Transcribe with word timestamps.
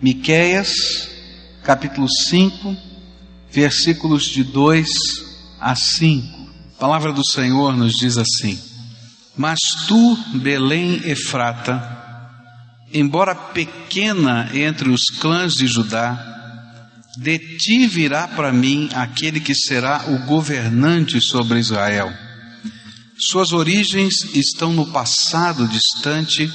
Miqueias, 0.00 1.08
capítulo 1.62 2.06
5, 2.28 2.76
versículos 3.50 4.24
de 4.24 4.44
2 4.44 4.88
a 5.58 5.74
5. 5.74 6.50
A 6.76 6.78
palavra 6.78 7.14
do 7.14 7.24
Senhor 7.24 7.74
nos 7.74 7.94
diz 7.94 8.18
assim: 8.18 8.60
Mas 9.34 9.58
tu, 9.88 10.18
Belém 10.34 11.00
Efrata, 11.06 11.80
embora 12.92 13.34
pequena 13.34 14.50
entre 14.52 14.90
os 14.90 15.04
clãs 15.18 15.54
de 15.54 15.66
Judá, 15.66 16.34
de 17.16 17.38
ti 17.56 17.86
virá 17.86 18.28
para 18.28 18.52
mim 18.52 18.90
aquele 18.92 19.40
que 19.40 19.54
será 19.54 20.04
o 20.08 20.26
governante 20.26 21.22
sobre 21.22 21.58
Israel. 21.58 22.12
Suas 23.18 23.54
origens 23.54 24.34
estão 24.34 24.74
no 24.74 24.92
passado 24.92 25.66
distante, 25.66 26.52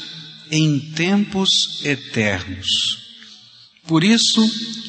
em 0.52 0.80
tempos 0.92 1.50
eternos. 1.84 3.01
Por 3.88 4.04
isso, 4.04 4.42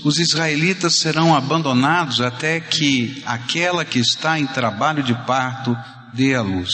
os 0.04 0.18
israelitas 0.18 0.96
serão 0.98 1.34
abandonados 1.34 2.20
até 2.20 2.60
que 2.60 3.22
aquela 3.24 3.84
que 3.84 3.98
está 3.98 4.38
em 4.38 4.46
trabalho 4.46 5.02
de 5.02 5.14
parto 5.26 5.76
dê 6.12 6.34
a 6.34 6.42
luz. 6.42 6.70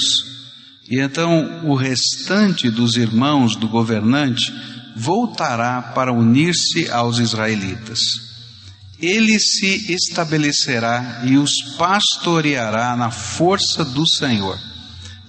E 0.91 1.01
então 1.01 1.65
o 1.65 1.75
restante 1.75 2.71
dos 2.71 2.97
irmãos 2.97 3.55
do 3.55 3.69
governante 3.69 4.53
voltará 4.97 5.81
para 5.81 6.13
unir-se 6.13 6.91
aos 6.91 7.19
israelitas. 7.19 8.29
Ele 9.01 9.39
se 9.39 9.93
estabelecerá 9.93 11.23
e 11.25 11.39
os 11.39 11.53
pastoreará 11.77 12.97
na 12.97 13.11
força 13.11 13.85
do 13.85 14.05
Senhor, 14.07 14.59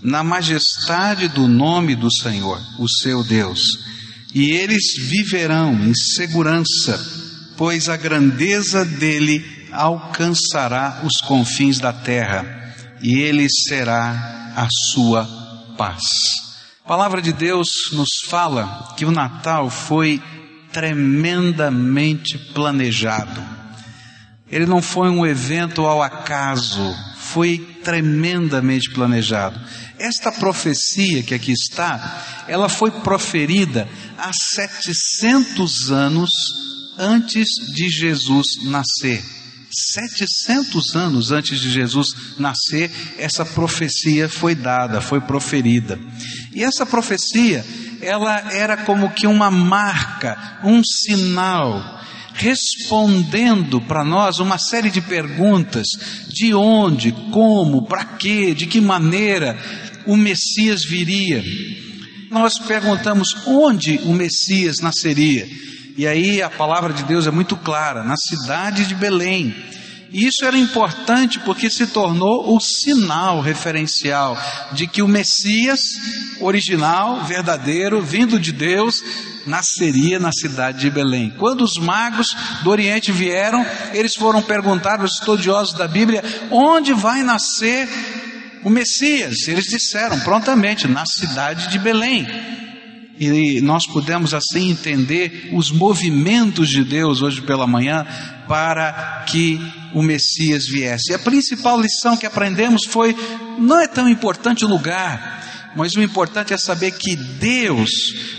na 0.01 0.23
majestade 0.23 1.27
do 1.27 1.47
nome 1.47 1.95
do 1.95 2.11
Senhor, 2.11 2.59
o 2.79 2.89
seu 2.89 3.23
Deus 3.23 3.88
e 4.33 4.51
eles 4.51 4.95
viverão 4.97 5.73
em 5.73 5.93
segurança, 5.93 6.99
pois 7.57 7.89
a 7.89 7.97
grandeza 7.97 8.85
dele 8.85 9.43
alcançará 9.71 11.01
os 11.03 11.21
confins 11.21 11.79
da 11.79 11.91
terra, 11.91 12.73
e 13.01 13.19
ele 13.19 13.47
será 13.49 14.53
a 14.55 14.67
sua 14.91 15.25
paz. 15.77 16.03
A 16.83 16.87
palavra 16.87 17.21
de 17.21 17.31
Deus 17.31 17.91
nos 17.93 18.21
fala 18.25 18.93
que 18.97 19.05
o 19.05 19.11
Natal 19.11 19.69
foi 19.69 20.21
tremendamente 20.71 22.37
planejado. 22.53 23.41
Ele 24.51 24.65
não 24.65 24.81
foi 24.81 25.09
um 25.09 25.25
evento 25.25 25.85
ao 25.85 26.01
acaso, 26.01 26.95
foi 27.17 27.59
tremendamente 27.83 28.89
planejado. 28.89 29.59
Esta 29.99 30.31
profecia 30.31 31.21
que 31.21 31.33
aqui 31.33 31.51
está, 31.51 32.45
ela 32.47 32.69
foi 32.69 32.89
proferida 32.89 33.87
há 34.17 34.31
700 34.31 35.91
anos 35.91 36.29
antes 36.97 37.47
de 37.73 37.89
Jesus 37.89 38.63
nascer. 38.63 39.21
700 39.71 40.95
anos 40.95 41.31
antes 41.31 41.59
de 41.59 41.69
Jesus 41.69 42.15
nascer, 42.39 42.89
essa 43.17 43.45
profecia 43.45 44.29
foi 44.29 44.55
dada, 44.55 45.01
foi 45.01 45.19
proferida. 45.19 45.99
E 46.53 46.63
essa 46.63 46.85
profecia, 46.85 47.63
ela 48.01 48.53
era 48.53 48.77
como 48.77 49.11
que 49.11 49.27
uma 49.27 49.51
marca, 49.51 50.59
um 50.63 50.81
sinal, 50.81 52.01
respondendo 52.33 53.81
para 53.81 54.03
nós 54.03 54.39
uma 54.39 54.57
série 54.57 54.89
de 54.89 55.01
perguntas: 55.01 55.85
de 56.29 56.53
onde, 56.53 57.11
como, 57.31 57.85
para 57.85 58.05
quê, 58.05 58.55
de 58.55 58.65
que 58.65 58.81
maneira 58.81 59.59
o 60.05 60.15
Messias 60.15 60.83
viria 60.83 61.43
nós 62.29 62.59
perguntamos 62.59 63.35
onde 63.47 63.99
o 64.03 64.13
Messias 64.13 64.79
nasceria. 64.79 65.47
E 65.97 66.07
aí 66.07 66.41
a 66.41 66.49
palavra 66.49 66.93
de 66.93 67.03
Deus 67.03 67.27
é 67.27 67.31
muito 67.31 67.57
clara: 67.57 68.03
na 68.03 68.15
cidade 68.15 68.85
de 68.85 68.95
Belém. 68.95 69.55
E 70.11 70.25
isso 70.25 70.43
era 70.43 70.57
importante 70.57 71.39
porque 71.39 71.69
se 71.69 71.85
tornou 71.85 72.55
o 72.55 72.59
sinal 72.59 73.41
referencial 73.41 74.35
de 74.71 74.87
que 74.87 75.03
o 75.03 75.07
Messias 75.07 75.79
original, 76.41 77.23
verdadeiro, 77.25 78.01
vindo 78.01 78.39
de 78.39 78.51
Deus, 78.51 79.03
nasceria 79.45 80.19
na 80.19 80.31
cidade 80.31 80.79
de 80.79 80.89
Belém. 80.89 81.31
Quando 81.37 81.61
os 81.61 81.77
magos 81.77 82.35
do 82.63 82.71
Oriente 82.71 83.11
vieram, 83.11 83.63
eles 83.93 84.15
foram 84.15 84.41
perguntar 84.41 84.99
aos 84.99 85.13
estudiosos 85.13 85.73
da 85.73 85.87
Bíblia: 85.87 86.23
onde 86.49 86.91
vai 86.91 87.21
nascer 87.23 87.87
o 88.63 88.69
Messias. 88.69 89.47
Eles 89.47 89.65
disseram 89.65 90.19
prontamente, 90.19 90.87
na 90.87 91.05
cidade 91.05 91.69
de 91.69 91.79
Belém. 91.79 92.27
E 93.19 93.59
nós 93.61 93.85
pudemos 93.85 94.33
assim 94.33 94.69
entender 94.69 95.49
os 95.51 95.71
movimentos 95.71 96.69
de 96.69 96.83
Deus 96.83 97.21
hoje 97.21 97.41
pela 97.41 97.67
manhã 97.67 98.07
para 98.47 99.25
que 99.27 99.59
o 99.93 100.01
Messias 100.01 100.65
viesse. 100.67 101.11
E 101.11 101.15
a 101.15 101.19
principal 101.19 101.79
lição 101.79 102.15
que 102.15 102.25
aprendemos 102.25 102.85
foi: 102.85 103.15
não 103.57 103.79
é 103.79 103.87
tão 103.87 104.07
importante 104.07 104.63
o 104.63 104.69
lugar, 104.69 105.71
mas 105.75 105.95
o 105.95 106.01
importante 106.01 106.53
é 106.53 106.57
saber 106.57 106.91
que 106.91 107.15
Deus, 107.15 107.89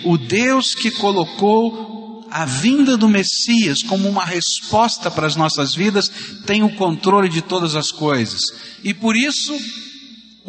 o 0.02 0.16
Deus 0.16 0.74
que 0.74 0.90
colocou 0.90 1.90
a 2.30 2.44
vinda 2.44 2.96
do 2.96 3.08
Messias 3.08 3.82
como 3.82 4.08
uma 4.08 4.24
resposta 4.24 5.10
para 5.10 5.26
as 5.26 5.36
nossas 5.36 5.74
vidas, 5.74 6.10
tem 6.46 6.62
o 6.62 6.74
controle 6.76 7.28
de 7.28 7.42
todas 7.42 7.74
as 7.74 7.90
coisas. 7.90 8.40
E 8.82 8.94
por 8.94 9.16
isso, 9.16 9.52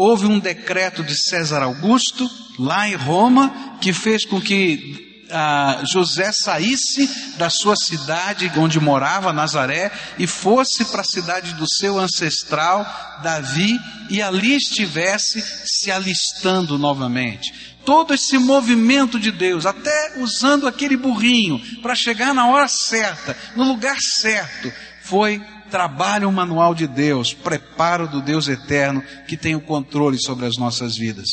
houve 0.01 0.25
um 0.25 0.39
decreto 0.39 1.03
de 1.03 1.15
César 1.15 1.61
Augusto, 1.61 2.27
lá 2.57 2.89
em 2.89 2.95
Roma, 2.95 3.77
que 3.79 3.93
fez 3.93 4.25
com 4.25 4.41
que 4.41 5.27
ah, 5.29 5.83
José 5.85 6.31
saísse 6.31 7.07
da 7.37 7.51
sua 7.51 7.75
cidade 7.75 8.51
onde 8.57 8.79
morava, 8.79 9.31
Nazaré, 9.31 9.91
e 10.17 10.25
fosse 10.25 10.85
para 10.85 11.01
a 11.01 11.05
cidade 11.05 11.53
do 11.53 11.67
seu 11.69 11.99
ancestral, 11.99 12.83
Davi, 13.21 13.79
e 14.09 14.23
ali 14.23 14.55
estivesse 14.55 15.39
se 15.65 15.91
alistando 15.91 16.79
novamente. 16.79 17.53
Todo 17.85 18.15
esse 18.15 18.39
movimento 18.39 19.19
de 19.19 19.29
Deus, 19.31 19.67
até 19.67 20.13
usando 20.17 20.67
aquele 20.67 20.97
burrinho 20.97 21.61
para 21.83 21.93
chegar 21.93 22.33
na 22.33 22.47
hora 22.47 22.67
certa, 22.67 23.37
no 23.55 23.63
lugar 23.65 23.97
certo, 23.99 24.73
foi 25.03 25.39
trabalho 25.71 26.31
manual 26.31 26.75
de 26.75 26.85
Deus, 26.85 27.33
preparo 27.33 28.07
do 28.07 28.21
Deus 28.21 28.47
eterno 28.47 29.01
que 29.27 29.37
tem 29.37 29.55
o 29.55 29.61
controle 29.61 30.21
sobre 30.21 30.45
as 30.45 30.57
nossas 30.57 30.97
vidas. 30.97 31.29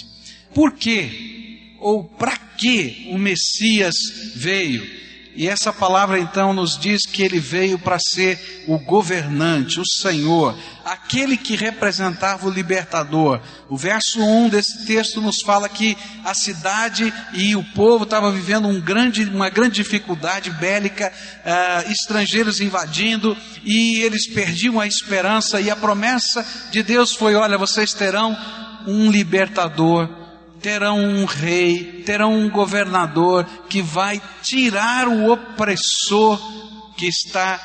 Por 0.54 0.72
quê? 0.72 1.74
Ou 1.80 2.04
para 2.04 2.36
que 2.36 3.08
o 3.10 3.18
Messias 3.18 3.94
veio? 4.36 5.07
E 5.38 5.46
essa 5.46 5.72
palavra 5.72 6.18
então 6.18 6.52
nos 6.52 6.76
diz 6.76 7.06
que 7.06 7.22
ele 7.22 7.38
veio 7.38 7.78
para 7.78 7.96
ser 7.96 8.64
o 8.66 8.76
governante, 8.76 9.78
o 9.78 9.86
Senhor, 9.86 10.52
aquele 10.84 11.36
que 11.36 11.54
representava 11.54 12.48
o 12.48 12.50
libertador. 12.50 13.40
O 13.68 13.76
verso 13.76 14.20
1 14.20 14.48
desse 14.48 14.84
texto 14.84 15.20
nos 15.20 15.40
fala 15.40 15.68
que 15.68 15.96
a 16.24 16.34
cidade 16.34 17.14
e 17.34 17.54
o 17.54 17.62
povo 17.62 18.02
estavam 18.02 18.32
vivendo 18.32 18.66
um 18.66 18.80
grande, 18.80 19.26
uma 19.26 19.48
grande 19.48 19.76
dificuldade 19.76 20.50
bélica, 20.50 21.12
uh, 21.12 21.88
estrangeiros 21.88 22.60
invadindo, 22.60 23.36
e 23.62 24.00
eles 24.00 24.26
perdiam 24.26 24.80
a 24.80 24.88
esperança, 24.88 25.60
e 25.60 25.70
a 25.70 25.76
promessa 25.76 26.44
de 26.72 26.82
Deus 26.82 27.14
foi: 27.14 27.36
olha, 27.36 27.56
vocês 27.56 27.94
terão 27.94 28.36
um 28.88 29.08
libertador 29.08 30.27
terão 30.60 30.98
um 30.98 31.24
rei, 31.24 32.02
terão 32.04 32.32
um 32.32 32.50
governador 32.50 33.44
que 33.68 33.80
vai 33.80 34.20
tirar 34.42 35.08
o 35.08 35.30
opressor 35.30 36.40
que 36.96 37.06
está 37.06 37.60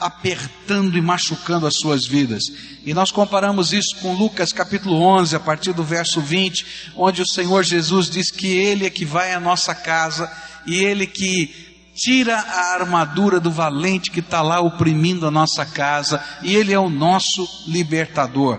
apertando 0.00 0.96
e 0.96 1.00
machucando 1.00 1.66
as 1.66 1.74
suas 1.76 2.06
vidas. 2.06 2.42
E 2.84 2.92
nós 2.92 3.12
comparamos 3.12 3.72
isso 3.72 3.96
com 3.96 4.14
Lucas 4.14 4.52
capítulo 4.52 5.00
11, 5.00 5.36
a 5.36 5.40
partir 5.40 5.72
do 5.72 5.84
verso 5.84 6.20
20, 6.20 6.92
onde 6.96 7.22
o 7.22 7.26
Senhor 7.26 7.62
Jesus 7.62 8.10
diz 8.10 8.30
que 8.30 8.48
Ele 8.48 8.86
é 8.86 8.90
que 8.90 9.04
vai 9.04 9.32
à 9.32 9.38
nossa 9.38 9.74
casa 9.74 10.30
e 10.66 10.82
Ele 10.82 11.06
que 11.06 11.72
tira 11.94 12.36
a 12.36 12.74
armadura 12.74 13.38
do 13.38 13.50
valente 13.50 14.10
que 14.10 14.20
está 14.20 14.40
lá 14.40 14.60
oprimindo 14.60 15.26
a 15.26 15.30
nossa 15.30 15.64
casa 15.64 16.22
e 16.42 16.56
Ele 16.56 16.72
é 16.72 16.78
o 16.78 16.88
nosso 16.88 17.46
libertador. 17.68 18.58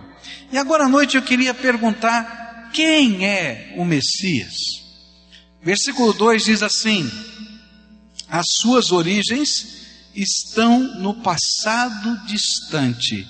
E 0.52 0.58
agora 0.58 0.86
à 0.86 0.90
noite 0.90 1.18
eu 1.18 1.24
queria 1.24 1.54
perguntar 1.54 2.43
quem 2.74 3.26
é 3.26 3.76
o 3.78 3.86
Messias? 3.86 4.56
Versículo 5.62 6.12
2 6.12 6.44
diz 6.44 6.64
assim: 6.64 7.10
As 8.28 8.46
suas 8.60 8.92
origens 8.92 9.84
estão 10.14 10.80
no 11.00 11.14
passado 11.14 12.26
distante, 12.26 13.26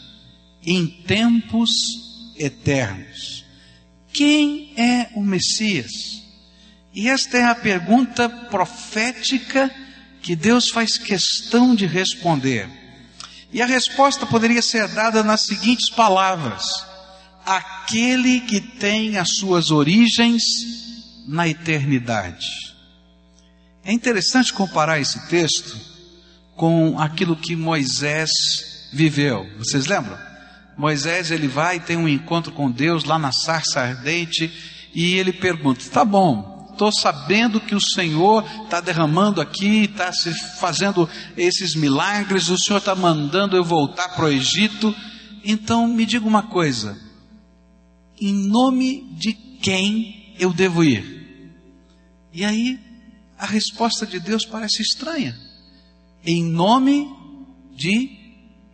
em 0.65 0.87
tempos 0.87 1.69
eternos. 2.37 3.45
Quem 4.11 4.73
é 4.77 5.09
o 5.15 5.21
Messias? 5.21 5.91
E 6.93 7.09
esta 7.09 7.37
é 7.37 7.43
a 7.43 7.55
pergunta 7.55 8.29
profética 8.29 9.69
que 10.21 10.35
Deus 10.35 10.69
faz 10.69 10.97
questão 10.97 11.75
de 11.75 11.85
responder. 11.85 12.69
E 13.51 13.61
a 13.61 13.65
resposta 13.65 14.25
poderia 14.25 14.61
ser 14.61 14.87
dada 14.87 15.23
nas 15.23 15.41
seguintes 15.41 15.89
palavras: 15.89 16.63
aquele 17.45 18.41
que 18.41 18.61
tem 18.61 19.17
as 19.17 19.35
suas 19.35 19.71
origens 19.71 20.43
na 21.27 21.47
eternidade. 21.47 22.49
É 23.83 23.91
interessante 23.91 24.53
comparar 24.53 24.99
esse 24.99 25.27
texto 25.27 25.77
com 26.55 26.99
aquilo 26.99 27.35
que 27.35 27.55
Moisés 27.55 28.31
viveu. 28.93 29.45
Vocês 29.57 29.85
lembram? 29.87 30.17
Moisés 30.77 31.31
ele 31.31 31.47
vai 31.47 31.79
tem 31.79 31.97
um 31.97 32.07
encontro 32.07 32.51
com 32.51 32.71
Deus 32.71 33.03
lá 33.03 33.19
na 33.19 33.31
sarça 33.31 33.81
ardente 33.81 34.51
e 34.93 35.15
ele 35.15 35.33
pergunta: 35.33 35.83
"Tá 35.89 36.05
bom, 36.05 36.53
estou 36.71 36.91
sabendo 36.91 37.59
que 37.59 37.75
o 37.75 37.81
Senhor 37.81 38.43
está 38.63 38.81
derramando 38.81 39.39
aqui, 39.39 39.83
está 39.83 40.11
se 40.11 40.33
fazendo 40.59 41.09
esses 41.37 41.75
milagres, 41.75 42.49
o 42.49 42.57
Senhor 42.57 42.79
está 42.79 42.95
mandando 42.95 43.55
eu 43.55 43.63
voltar 43.63 44.09
para 44.09 44.25
o 44.25 44.31
Egito. 44.31 44.95
Então 45.43 45.87
me 45.87 46.05
diga 46.05 46.27
uma 46.27 46.43
coisa: 46.43 46.97
em 48.19 48.33
nome 48.33 49.03
de 49.17 49.33
quem 49.33 50.35
eu 50.39 50.53
devo 50.53 50.83
ir? 50.83 51.51
E 52.33 52.43
aí 52.43 52.79
a 53.37 53.45
resposta 53.45 54.05
de 54.05 54.19
Deus 54.19 54.45
parece 54.45 54.81
estranha. 54.81 55.37
Em 56.25 56.43
nome 56.43 57.09
de 57.75 58.09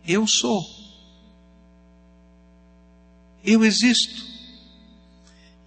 eu 0.06 0.26
sou. 0.26 0.62
Eu 3.44 3.64
existo. 3.64 4.24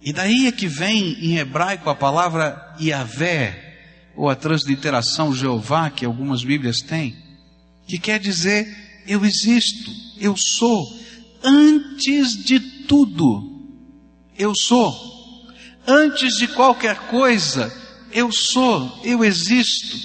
E 0.00 0.12
daí 0.12 0.46
é 0.46 0.52
que 0.52 0.66
vem 0.66 1.12
em 1.24 1.38
hebraico 1.38 1.88
a 1.88 1.94
palavra 1.94 2.76
Yahvé, 2.80 4.12
ou 4.16 4.28
a 4.28 4.36
transliteração 4.36 5.34
Jeová, 5.34 5.90
que 5.90 6.04
algumas 6.04 6.44
Bíblias 6.44 6.78
têm, 6.78 7.16
que 7.86 7.98
quer 7.98 8.20
dizer 8.20 8.84
eu 9.06 9.24
existo, 9.24 9.90
eu 10.18 10.34
sou, 10.36 10.82
antes 11.42 12.42
de 12.44 12.58
tudo, 12.86 13.53
eu 14.38 14.52
sou, 14.54 14.94
antes 15.86 16.36
de 16.36 16.48
qualquer 16.48 16.96
coisa, 17.08 17.72
eu 18.12 18.30
sou, 18.32 19.00
eu 19.04 19.24
existo. 19.24 19.96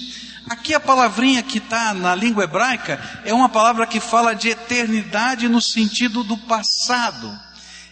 Aqui 0.48 0.74
a 0.74 0.80
palavrinha 0.80 1.42
que 1.42 1.58
está 1.58 1.94
na 1.94 2.14
língua 2.14 2.44
hebraica 2.44 3.00
é 3.24 3.32
uma 3.32 3.48
palavra 3.48 3.86
que 3.86 4.00
fala 4.00 4.34
de 4.34 4.48
eternidade 4.48 5.48
no 5.48 5.62
sentido 5.62 6.24
do 6.24 6.36
passado. 6.36 7.38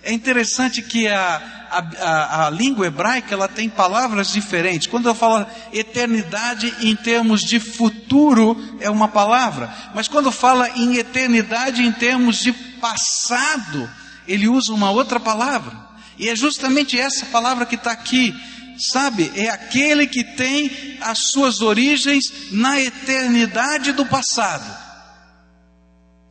É 0.03 0.13
interessante 0.13 0.83
que 0.83 1.07
a, 1.07 1.69
a, 1.71 1.79
a, 1.79 2.47
a, 2.47 2.51
língua 2.51 2.87
hebraica 2.87 3.35
ela 3.35 3.49
tem 3.49 3.69
palavras 3.69 4.33
diferentes. 4.33 4.87
Quando 4.87 5.09
eu 5.09 5.15
falo 5.15 5.47
eternidade 5.73 6.73
em 6.81 6.97
termos 6.97 7.43
de 7.43 7.61
futuro 7.61 8.57
é 8.81 8.89
uma 8.89 9.09
palavra, 9.09 9.73
mas 9.95 10.09
quando 10.09 10.33
fala 10.33 10.69
em 10.71 10.97
eternidade 10.97 11.83
em 11.83 11.93
termos 11.93 12.39
de 12.39 12.53
passado, 12.53 13.89
ele 14.27 14.49
usa 14.49 14.73
uma 14.73 14.91
outra 14.91 15.21
palavra. 15.21 15.88
E 16.19 16.29
é 16.29 16.37
justamente 16.37 16.99
essa 16.99 17.27
palavra 17.27 17.65
que 17.65 17.77
está 17.77 17.93
aqui. 17.93 18.35
Sabe, 18.79 19.33
é 19.35 19.49
aquele 19.49 20.07
que 20.07 20.23
tem 20.23 20.99
as 21.01 21.31
suas 21.31 21.61
origens 21.61 22.53
na 22.53 22.81
eternidade 22.81 23.93
do 23.93 24.07
passado. 24.07 24.89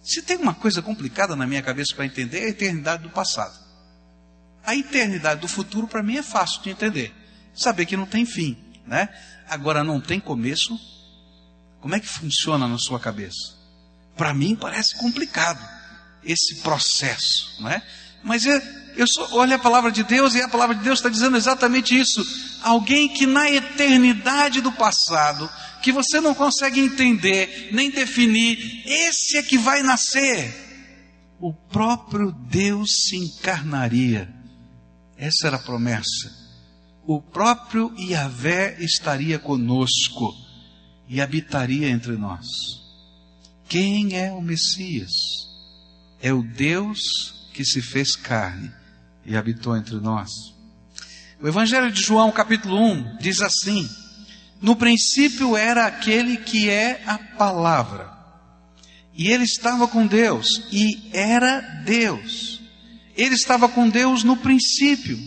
Se 0.02 0.22
tem 0.22 0.38
uma 0.38 0.54
coisa 0.54 0.82
complicada 0.82 1.36
na 1.36 1.46
minha 1.46 1.62
cabeça 1.62 1.94
para 1.94 2.06
entender, 2.06 2.40
é 2.40 2.46
a 2.46 2.50
eternidade 2.50 3.04
do 3.04 3.10
passado. 3.10 3.54
A 4.66 4.74
eternidade 4.74 5.42
do 5.42 5.48
futuro 5.48 5.88
para 5.88 6.02
mim 6.02 6.16
é 6.16 6.24
fácil 6.24 6.62
de 6.62 6.70
entender. 6.70 7.14
Saber 7.54 7.86
que 7.86 7.98
não 7.98 8.06
tem 8.06 8.26
fim, 8.26 8.58
né? 8.86 9.10
Agora 9.50 9.84
não 9.84 10.00
tem 10.00 10.18
começo. 10.18 10.80
Como 11.82 11.96
é 11.96 12.00
que 12.00 12.08
funciona 12.08 12.68
na 12.68 12.78
sua 12.78 13.00
cabeça? 13.00 13.56
Para 14.16 14.34
mim 14.34 14.56
parece 14.56 14.96
complicado 14.96 15.60
esse 16.24 16.62
processo, 16.62 17.62
né? 17.62 17.82
Mas 18.24 18.46
é, 18.46 18.87
eu 18.98 19.08
só 19.08 19.36
olho 19.36 19.54
a 19.54 19.60
palavra 19.60 19.92
de 19.92 20.04
Deus 20.04 20.34
e 20.36 20.42
a 20.42 20.50
palavra 20.50 20.76
de 20.76 20.84
Deus 20.84 21.00
está 21.00 21.10
dizendo 21.10 21.38
exatamente 21.38 21.98
isso. 21.98 22.26
Alguém 22.64 23.08
que 23.08 23.26
na 23.26 23.50
eternidade 23.50 24.60
do 24.60 24.72
passado, 24.72 25.50
que 25.82 25.92
você 25.92 26.20
não 26.20 26.34
consegue 26.34 26.80
entender 26.80 27.70
nem 27.72 27.90
definir, 27.92 28.84
esse 28.86 29.38
é 29.38 29.44
que 29.44 29.58
vai 29.58 29.84
nascer. 29.84 30.66
O 31.40 31.54
próprio 31.54 32.32
Deus 32.32 32.90
se 33.08 33.16
encarnaria 33.16 34.36
essa 35.18 35.48
era 35.48 35.56
a 35.56 35.60
promessa. 35.62 36.32
O 37.06 37.20
próprio 37.20 37.94
Yahvé 37.98 38.78
estaria 38.80 39.40
conosco 39.40 40.34
e 41.08 41.20
habitaria 41.20 41.90
entre 41.90 42.16
nós. 42.18 42.46
Quem 43.68 44.16
é 44.16 44.32
o 44.32 44.42
Messias? 44.42 45.12
É 46.22 46.32
o 46.32 46.44
Deus 46.44 47.50
que 47.54 47.66
se 47.66 47.82
fez 47.82 48.16
carne 48.16 48.72
e 49.28 49.36
habitou 49.36 49.76
entre 49.76 49.96
nós. 49.96 50.32
O 51.42 51.48
Evangelho 51.48 51.92
de 51.92 52.02
João, 52.02 52.32
capítulo 52.32 52.82
1, 52.82 53.18
diz 53.18 53.42
assim: 53.42 53.88
No 54.62 54.76
princípio 54.76 55.56
era 55.58 55.86
aquele 55.86 56.38
que 56.38 56.70
é 56.70 57.04
a 57.06 57.18
palavra, 57.18 58.10
e 59.14 59.28
ele 59.28 59.44
estava 59.44 59.86
com 59.88 60.08
Deus, 60.08 60.64
e 60.72 61.10
era 61.12 61.60
Deus. 61.84 62.62
Ele 63.16 63.36
estava 63.36 63.68
com 63.68 63.90
Deus 63.90 64.24
no 64.24 64.38
princípio. 64.38 65.20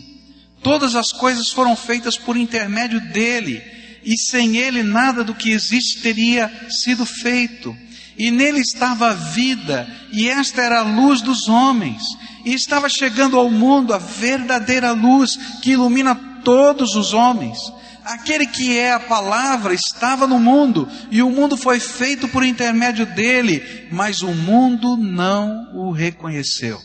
Todas 0.63 0.95
as 0.95 1.11
coisas 1.11 1.49
foram 1.49 1.75
feitas 1.75 2.17
por 2.17 2.35
intermédio 2.35 2.99
dele, 3.11 3.61
e 4.03 4.17
sem 4.17 4.57
ele 4.57 4.81
nada 4.81 5.23
do 5.23 5.35
que 5.35 5.51
existe 5.51 6.01
teria 6.01 6.51
sido 6.69 7.05
feito. 7.05 7.75
E 8.17 8.29
nele 8.29 8.59
estava 8.59 9.11
a 9.11 9.13
vida, 9.13 9.87
e 10.11 10.29
esta 10.29 10.61
era 10.61 10.79
a 10.79 10.83
luz 10.83 11.21
dos 11.21 11.47
homens. 11.47 12.01
E 12.45 12.53
estava 12.53 12.89
chegando 12.89 13.37
ao 13.37 13.49
mundo 13.49 13.93
a 13.93 13.97
verdadeira 13.97 14.91
luz 14.91 15.37
que 15.61 15.71
ilumina 15.71 16.15
todos 16.43 16.95
os 16.95 17.13
homens. 17.13 17.57
Aquele 18.03 18.47
que 18.47 18.77
é 18.77 18.93
a 18.93 18.99
palavra 18.99 19.73
estava 19.73 20.25
no 20.25 20.39
mundo, 20.39 20.89
e 21.11 21.21
o 21.21 21.29
mundo 21.29 21.55
foi 21.55 21.79
feito 21.79 22.27
por 22.27 22.43
intermédio 22.43 23.05
dele, 23.05 23.87
mas 23.91 24.21
o 24.21 24.33
mundo 24.33 24.97
não 24.97 25.69
o 25.75 25.91
reconheceu. 25.91 26.79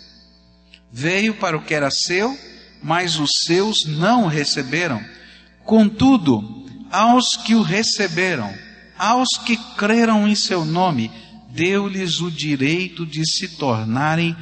Veio 0.92 1.34
para 1.34 1.56
o 1.56 1.62
que 1.62 1.74
era 1.74 1.90
seu, 1.90 2.36
mas 2.82 3.18
os 3.18 3.30
seus 3.46 3.86
não 3.86 4.24
o 4.24 4.28
receberam. 4.28 5.02
Contudo, 5.64 6.64
aos 6.90 7.36
que 7.36 7.54
o 7.54 7.62
receberam, 7.62 8.52
aos 8.98 9.28
que 9.44 9.56
creram 9.76 10.26
em 10.26 10.34
seu 10.34 10.64
nome, 10.64 11.10
deu-lhes 11.50 12.20
o 12.20 12.30
direito 12.30 13.06
de 13.06 13.24
se 13.24 13.56
tornarem 13.56 14.36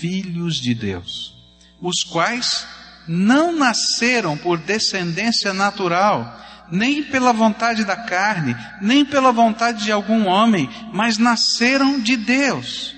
filhos 0.00 0.56
de 0.56 0.74
Deus, 0.74 1.34
os 1.80 2.02
quais 2.02 2.66
não 3.06 3.52
nasceram 3.52 4.36
por 4.36 4.58
descendência 4.58 5.52
natural, 5.52 6.40
nem 6.70 7.02
pela 7.02 7.32
vontade 7.32 7.84
da 7.84 7.96
carne, 7.96 8.56
nem 8.80 9.04
pela 9.04 9.32
vontade 9.32 9.84
de 9.84 9.92
algum 9.92 10.26
homem, 10.26 10.68
mas 10.92 11.18
nasceram 11.18 12.00
de 12.00 12.16
Deus. 12.16 12.94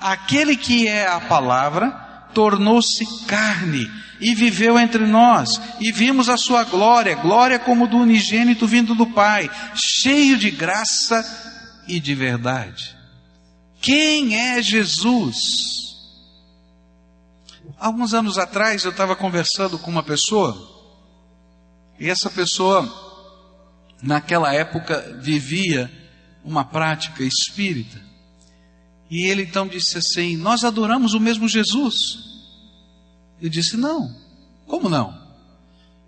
Aquele 0.00 0.56
que 0.56 0.86
é 0.86 1.06
a 1.08 1.20
palavra, 1.20 2.07
tornou-se 2.34 3.04
carne 3.26 3.90
e 4.20 4.34
viveu 4.34 4.78
entre 4.78 5.06
nós, 5.06 5.60
e 5.80 5.92
vimos 5.92 6.28
a 6.28 6.36
sua 6.36 6.64
glória, 6.64 7.14
glória 7.14 7.58
como 7.58 7.86
do 7.86 7.98
unigênito 7.98 8.66
vindo 8.66 8.94
do 8.94 9.06
Pai, 9.06 9.48
cheio 9.74 10.36
de 10.36 10.50
graça 10.50 11.24
e 11.86 12.00
de 12.00 12.14
verdade. 12.14 12.96
Quem 13.80 14.36
é 14.36 14.60
Jesus? 14.60 15.36
Alguns 17.78 18.12
anos 18.12 18.38
atrás 18.38 18.84
eu 18.84 18.90
estava 18.90 19.14
conversando 19.14 19.78
com 19.78 19.90
uma 19.90 20.02
pessoa, 20.02 20.56
e 21.98 22.08
essa 22.08 22.28
pessoa, 22.28 22.86
naquela 24.02 24.52
época, 24.52 25.16
vivia 25.20 25.90
uma 26.44 26.64
prática 26.64 27.22
espírita. 27.22 28.07
E 29.10 29.24
ele 29.24 29.42
então 29.42 29.66
disse 29.66 29.98
assim: 29.98 30.36
Nós 30.36 30.64
adoramos 30.64 31.14
o 31.14 31.20
mesmo 31.20 31.48
Jesus. 31.48 31.94
Eu 33.40 33.48
disse: 33.48 33.76
Não. 33.76 34.14
Como 34.66 34.88
não? 34.88 35.16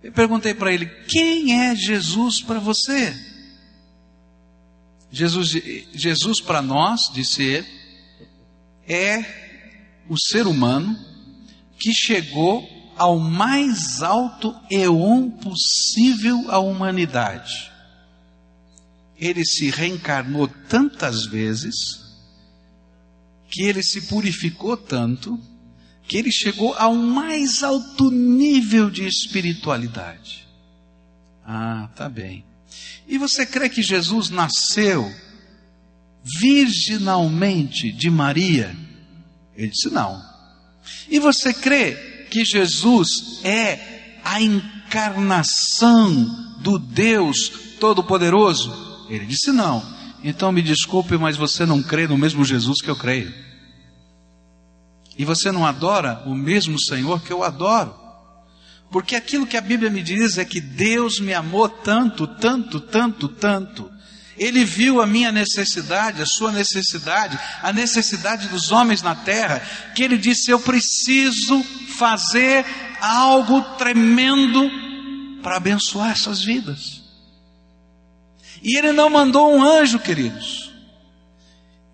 Eu 0.02 0.12
perguntei 0.12 0.54
para 0.54 0.72
ele: 0.72 0.86
Quem 0.86 1.60
é 1.60 1.74
Jesus 1.74 2.42
para 2.42 2.58
você? 2.58 3.30
Jesus, 5.12 5.50
Jesus 5.92 6.40
para 6.40 6.62
nós, 6.62 7.10
disse 7.12 7.42
ele, 7.42 7.66
é 8.86 9.24
o 10.08 10.16
ser 10.16 10.46
humano 10.46 10.96
que 11.78 11.92
chegou 11.92 12.68
ao 12.96 13.18
mais 13.18 14.02
alto 14.02 14.54
eon 14.70 15.30
possível 15.30 16.50
à 16.50 16.58
humanidade. 16.58 17.70
Ele 19.18 19.44
se 19.44 19.70
reencarnou 19.70 20.48
tantas 20.68 21.26
vezes 21.26 21.99
que 23.50 23.62
ele 23.62 23.82
se 23.82 24.02
purificou 24.02 24.76
tanto 24.76 25.38
que 26.06 26.16
ele 26.16 26.30
chegou 26.30 26.74
ao 26.74 26.94
mais 26.94 27.62
alto 27.62 28.10
nível 28.10 28.90
de 28.90 29.06
espiritualidade. 29.06 30.46
Ah, 31.46 31.88
tá 31.94 32.08
bem. 32.08 32.44
E 33.06 33.18
você 33.18 33.46
crê 33.46 33.68
que 33.68 33.82
Jesus 33.82 34.30
nasceu 34.30 35.12
virginalmente 36.40 37.92
de 37.92 38.10
Maria? 38.10 38.76
Ele 39.56 39.68
disse 39.68 39.90
não. 39.90 40.20
E 41.08 41.18
você 41.18 41.52
crê 41.52 42.26
que 42.30 42.44
Jesus 42.44 43.40
é 43.44 44.18
a 44.24 44.40
encarnação 44.40 46.24
do 46.60 46.78
Deus 46.78 47.50
Todo-Poderoso? 47.78 49.06
Ele 49.08 49.26
disse: 49.26 49.50
Não. 49.50 49.99
Então 50.22 50.52
me 50.52 50.62
desculpe, 50.62 51.16
mas 51.16 51.36
você 51.36 51.64
não 51.64 51.82
crê 51.82 52.06
no 52.06 52.18
mesmo 52.18 52.44
Jesus 52.44 52.80
que 52.80 52.90
eu 52.90 52.96
creio. 52.96 53.32
E 55.16 55.24
você 55.24 55.50
não 55.50 55.66
adora 55.66 56.22
o 56.26 56.34
mesmo 56.34 56.80
Senhor 56.80 57.22
que 57.22 57.32
eu 57.32 57.42
adoro. 57.42 57.94
Porque 58.90 59.14
aquilo 59.14 59.46
que 59.46 59.56
a 59.56 59.60
Bíblia 59.60 59.90
me 59.90 60.02
diz 60.02 60.36
é 60.36 60.44
que 60.44 60.60
Deus 60.60 61.20
me 61.20 61.32
amou 61.32 61.68
tanto, 61.68 62.26
tanto, 62.26 62.80
tanto, 62.80 63.28
tanto. 63.28 63.90
Ele 64.36 64.64
viu 64.64 65.00
a 65.00 65.06
minha 65.06 65.30
necessidade, 65.30 66.22
a 66.22 66.26
sua 66.26 66.50
necessidade, 66.50 67.38
a 67.62 67.72
necessidade 67.72 68.48
dos 68.48 68.72
homens 68.72 69.02
na 69.02 69.14
terra, 69.14 69.60
que 69.94 70.02
ele 70.02 70.16
disse: 70.16 70.50
Eu 70.50 70.58
preciso 70.58 71.62
fazer 71.98 72.64
algo 73.00 73.60
tremendo 73.76 74.70
para 75.42 75.56
abençoar 75.56 76.10
essas 76.10 76.42
vidas. 76.42 76.99
E 78.62 78.76
ele 78.76 78.92
não 78.92 79.08
mandou 79.08 79.54
um 79.54 79.62
anjo, 79.62 79.98
queridos. 79.98 80.70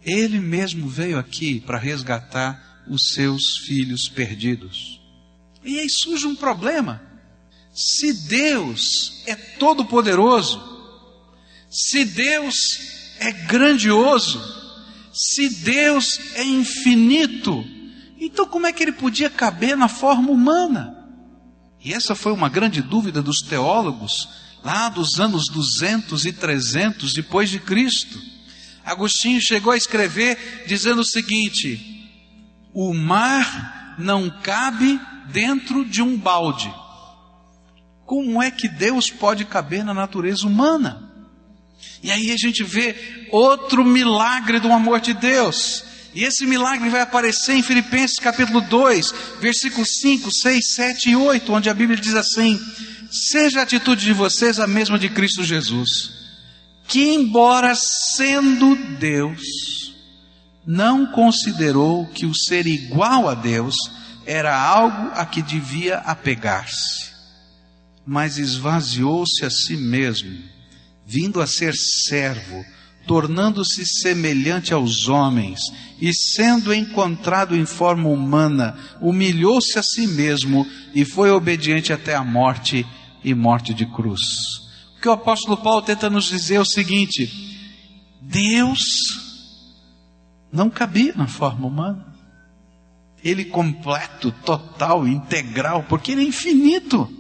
Ele 0.03 0.39
mesmo 0.39 0.89
veio 0.89 1.19
aqui 1.19 1.61
para 1.61 1.79
resgatar 1.79 2.85
os 2.89 3.09
seus 3.09 3.59
filhos 3.59 4.09
perdidos. 4.09 5.01
E 5.65 5.79
aí 5.81 5.91
surge 5.91 6.27
um 6.27 6.37
problema. 6.37 7.03
Se 7.73 8.13
Deus 8.29 9.23
é 9.27 9.35
todo-poderoso, 9.35 10.63
se 11.69 12.05
Deus 12.05 12.57
é 13.19 13.33
grandioso, 13.33 14.41
se 15.13 15.49
Deus 15.49 16.21
é 16.35 16.45
infinito, 16.45 17.65
então 18.19 18.47
como 18.47 18.67
é 18.67 18.73
que 18.73 18.83
ele 18.83 18.93
podia 18.93 19.29
caber 19.29 19.77
na 19.77 19.89
forma 19.89 20.31
humana? 20.31 20.97
E 21.85 21.93
essa 21.93 22.15
foi 22.15 22.33
uma 22.33 22.49
grande 22.49 22.81
dúvida 22.81 23.23
dos 23.23 23.43
teólogos 23.43 24.29
lá 24.67 24.89
dos 24.89 25.21
anos 25.21 25.47
200 25.47 26.27
e 26.27 26.33
300 26.33 27.13
depois 27.13 27.49
de 27.49 27.61
Cristo. 27.61 28.21
Agostinho 28.85 29.41
chegou 29.41 29.73
a 29.73 29.77
escrever 29.77 30.65
dizendo 30.67 31.03
o 31.03 31.05
seguinte: 31.05 32.11
o 32.75 32.93
mar 32.93 33.95
não 33.97 34.29
cabe 34.29 35.01
dentro 35.31 35.85
de 35.85 36.03
um 36.03 36.19
balde. 36.19 36.73
Como 38.05 38.43
é 38.43 38.51
que 38.51 38.69
Deus 38.69 39.09
pode 39.09 39.45
caber 39.45 39.85
na 39.85 39.95
natureza 39.95 40.45
humana? 40.45 41.13
E 42.03 42.11
aí 42.11 42.33
a 42.33 42.37
gente 42.37 42.65
vê 42.65 43.29
outro 43.31 43.85
milagre 43.85 44.59
do 44.59 44.73
amor 44.73 45.01
de 45.01 45.15
Deus. 45.15 45.85
E 46.13 46.25
esse 46.25 46.45
milagre 46.45 46.89
vai 46.89 47.03
aparecer 47.03 47.55
em 47.55 47.63
Filipenses 47.63 48.19
capítulo 48.19 48.61
2, 48.63 49.15
versículos 49.41 49.89
5, 50.01 50.33
6, 50.33 50.75
7 50.75 51.11
e 51.11 51.17
8, 51.17 51.53
onde 51.53 51.71
a 51.71 51.75
Bíblia 51.75 52.01
diz 52.01 52.15
assim: 52.15 52.59
Seja 53.11 53.61
a 53.61 53.63
atitude 53.63 54.05
de 54.05 54.13
vocês 54.13 54.59
a 54.59 54.67
mesma 54.67 54.99
de 54.99 55.09
Cristo 55.09 55.45
Jesus, 55.45 56.11
que, 56.87 57.15
embora 57.15 57.75
sendo 57.75 58.77
Deus, 58.99 59.95
não 60.67 61.07
considerou 61.07 62.07
que 62.07 62.27
o 62.27 62.35
ser 62.35 62.67
igual 62.67 63.29
a 63.29 63.35
Deus 63.35 63.75
era 64.25 64.57
algo 64.61 65.13
a 65.15 65.25
que 65.25 65.41
devia 65.41 65.99
apegar-se, 65.99 67.11
mas 68.05 68.39
esvaziou-se 68.39 69.45
a 69.45 69.51
si 69.51 69.77
mesmo, 69.77 70.37
vindo 71.07 71.41
a 71.41 71.47
ser 71.47 71.75
servo, 71.75 72.65
tornando-se 73.07 73.85
semelhante 73.87 74.75
aos 74.75 75.09
homens, 75.09 75.61
e 76.01 76.13
sendo 76.13 76.75
encontrado 76.75 77.57
em 77.57 77.65
forma 77.65 78.09
humana, 78.09 78.77
humilhou-se 79.01 79.79
a 79.79 79.83
si 79.83 80.07
mesmo 80.07 80.67
e 80.95 81.05
foi 81.05 81.31
obediente 81.31 81.93
até 81.93 82.15
a 82.15 82.25
morte 82.25 82.87
e 83.25 83.35
morte 83.35 83.73
de 83.73 83.87
cruz. 83.87 84.21
O 84.97 85.01
que 85.01 85.09
o 85.09 85.13
apóstolo 85.13 85.57
Paulo 85.57 85.83
tenta 85.83 86.11
nos 86.11 86.25
dizer 86.25 86.57
é 86.57 86.61
o 86.61 86.65
seguinte: 86.65 87.31
Deus 88.21 88.81
não 90.53 90.69
cabia 90.69 91.15
na 91.15 91.27
forma 91.27 91.67
humana 91.67 92.17
ele 93.29 93.45
completo, 93.45 94.31
total, 94.31 95.07
integral, 95.07 95.85
porque 95.89 96.13
ele 96.13 96.23
é 96.23 96.29
infinito. 96.29 97.13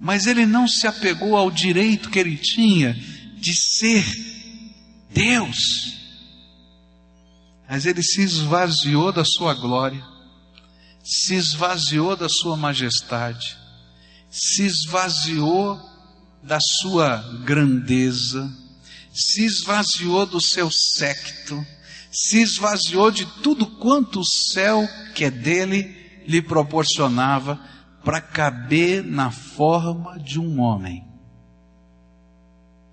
Mas 0.00 0.26
ele 0.26 0.46
não 0.46 0.66
se 0.66 0.86
apegou 0.86 1.36
ao 1.36 1.50
direito 1.50 2.10
que 2.10 2.18
ele 2.18 2.36
tinha 2.36 2.94
de 3.36 3.54
ser 3.54 4.33
Deus. 5.14 5.94
Mas 7.68 7.86
ele 7.86 8.02
se 8.02 8.20
esvaziou 8.20 9.12
da 9.12 9.24
sua 9.24 9.54
glória, 9.54 10.04
se 11.02 11.34
esvaziou 11.34 12.16
da 12.16 12.28
sua 12.28 12.56
majestade, 12.56 13.56
se 14.30 14.64
esvaziou 14.66 15.80
da 16.42 16.58
sua 16.60 17.16
grandeza, 17.44 18.52
se 19.12 19.44
esvaziou 19.44 20.26
do 20.26 20.40
seu 20.40 20.70
secto, 20.70 21.64
se 22.10 22.42
esvaziou 22.42 23.10
de 23.10 23.24
tudo 23.42 23.66
quanto 23.66 24.20
o 24.20 24.24
céu, 24.24 24.86
que 25.14 25.24
é 25.24 25.30
dele, 25.30 26.22
lhe 26.26 26.42
proporcionava 26.42 27.60
para 28.04 28.20
caber 28.20 29.02
na 29.02 29.30
forma 29.30 30.18
de 30.18 30.38
um 30.38 30.60
homem 30.60 31.04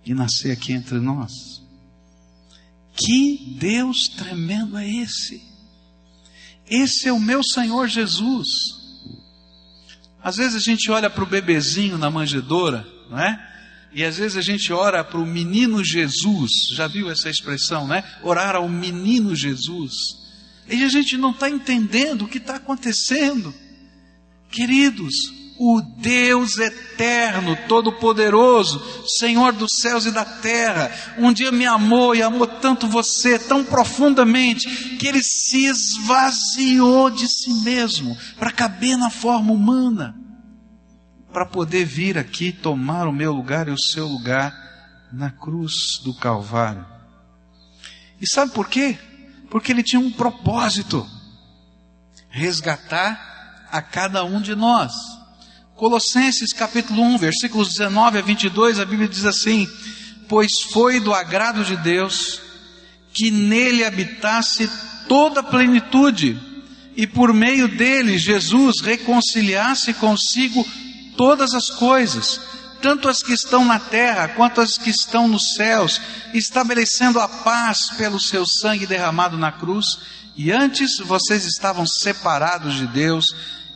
e 0.06 0.14
nascer 0.14 0.52
aqui 0.52 0.74
entre 0.74 1.00
nós. 1.00 1.61
Que 3.06 3.56
Deus 3.60 4.08
tremendo 4.08 4.78
é 4.78 4.88
esse? 4.88 5.42
Esse 6.70 7.08
é 7.08 7.14
o 7.14 7.20
meu 7.20 7.44
Senhor 7.44 7.88
Jesus. 7.88 8.48
Às 10.24 10.38
vezes 10.38 10.56
a 10.56 10.60
gente 10.60 10.90
olha 10.92 11.10
para 11.10 11.24
o 11.24 11.28
bebezinho 11.28 11.98
na 11.98 12.12
manjedoura, 12.12 12.88
não 13.10 13.20
é? 13.20 13.48
E 13.94 14.06
às 14.06 14.18
vezes 14.18 14.38
a 14.38 14.42
gente 14.42 14.72
ora 14.72 15.04
para 15.04 15.20
o 15.20 15.26
menino 15.26 15.84
Jesus, 15.84 16.52
já 16.72 16.88
viu 16.88 17.12
essa 17.12 17.30
expressão, 17.30 17.88
né? 17.88 18.04
Orar 18.24 18.56
ao 18.56 18.70
menino 18.70 19.36
Jesus. 19.36 19.94
E 20.70 20.84
a 20.84 20.90
gente 20.90 21.18
não 21.18 21.32
está 21.32 21.50
entendendo 21.50 22.24
o 22.24 22.28
que 22.28 22.38
está 22.38 22.56
acontecendo. 22.56 23.54
Queridos, 24.50 25.14
o 25.64 25.80
Deus 25.80 26.58
eterno, 26.58 27.56
todo-poderoso, 27.68 28.82
Senhor 29.20 29.54
dos 29.54 29.70
céus 29.80 30.08
e 30.08 30.12
da 30.12 30.26
terra, 30.26 30.92
um 31.20 31.32
dia 31.32 31.52
me 31.52 31.68
amou 31.68 32.16
e 32.16 32.24
amou 32.24 32.48
tanto 32.48 32.88
você, 32.88 33.38
tão 33.38 33.64
profundamente, 33.64 34.68
que 34.98 35.08
ele 35.08 35.22
se 35.22 35.66
esvaziou 35.66 37.12
de 37.12 37.28
si 37.28 37.54
mesmo 37.64 38.18
para 38.40 38.52
caber 38.52 38.98
na 38.98 39.12
forma 39.12 39.54
humana 39.54 40.16
para 41.32 41.46
poder 41.46 41.86
vir 41.86 42.18
aqui 42.18 42.52
tomar 42.52 43.08
o 43.08 43.14
meu 43.14 43.32
lugar 43.32 43.68
e 43.68 43.72
o 43.72 43.80
seu 43.80 44.06
lugar 44.06 44.54
na 45.14 45.30
cruz 45.30 46.00
do 46.04 46.14
Calvário. 46.14 46.86
E 48.20 48.28
sabe 48.28 48.52
por 48.52 48.68
quê? 48.68 48.98
Porque 49.50 49.72
ele 49.72 49.84
tinha 49.84 50.00
um 50.00 50.12
propósito: 50.12 51.08
resgatar 52.30 53.68
a 53.72 53.82
cada 53.82 54.24
um 54.26 54.42
de 54.42 54.56
nós. 54.56 54.92
Colossenses 55.82 56.54
capítulo 56.54 57.02
1, 57.02 57.18
versículos 57.18 57.70
19 57.70 58.20
a 58.20 58.22
22, 58.22 58.80
a 58.80 58.86
Bíblia 58.86 59.08
diz 59.08 59.26
assim: 59.26 59.68
Pois 60.30 60.62
foi 60.72 61.00
do 61.00 61.12
agrado 61.12 61.66
de 61.66 61.76
Deus 61.76 62.40
que 63.12 63.32
nele 63.32 63.84
habitasse 63.84 64.70
toda 65.08 65.40
a 65.40 65.44
plenitude, 65.44 66.40
e 66.96 67.08
por 67.08 67.34
meio 67.34 67.68
dele 67.68 68.16
Jesus 68.20 68.80
reconciliasse 68.80 69.96
consigo 69.96 70.64
todas 71.18 71.56
as 71.56 71.72
coisas, 71.72 72.40
tanto 72.80 73.10
as 73.10 73.24
que 73.24 73.34
estão 73.34 73.66
na 73.66 73.80
terra 73.80 74.28
quanto 74.28 74.62
as 74.62 74.78
que 74.78 74.92
estão 74.92 75.28
nos 75.28 75.56
céus, 75.56 76.00
estabelecendo 76.32 77.20
a 77.20 77.28
paz 77.28 77.90
pelo 77.98 78.20
seu 78.20 78.46
sangue 78.46 78.86
derramado 78.86 79.36
na 79.36 79.52
cruz. 79.52 79.98
E 80.38 80.52
antes 80.52 81.00
vocês 81.00 81.44
estavam 81.44 81.88
separados 81.88 82.76
de 82.76 82.86
Deus, 82.86 83.26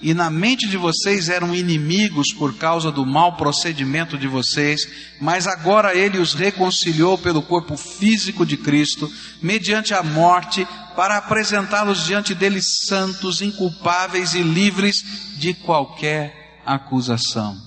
e 0.01 0.13
na 0.13 0.29
mente 0.29 0.67
de 0.67 0.77
vocês 0.77 1.29
eram 1.29 1.55
inimigos 1.55 2.33
por 2.33 2.57
causa 2.57 2.91
do 2.91 3.05
mau 3.05 3.37
procedimento 3.37 4.17
de 4.17 4.27
vocês, 4.27 4.81
mas 5.19 5.47
agora 5.47 5.95
ele 5.95 6.17
os 6.17 6.33
reconciliou 6.33 7.17
pelo 7.17 7.41
corpo 7.41 7.77
físico 7.77 8.45
de 8.45 8.57
Cristo, 8.57 9.11
mediante 9.41 9.93
a 9.93 10.03
morte, 10.03 10.67
para 10.95 11.17
apresentá-los 11.17 12.05
diante 12.05 12.33
dele 12.33 12.61
santos, 12.61 13.41
inculpáveis 13.41 14.33
e 14.33 14.41
livres 14.41 15.03
de 15.37 15.53
qualquer 15.53 16.61
acusação. 16.65 17.59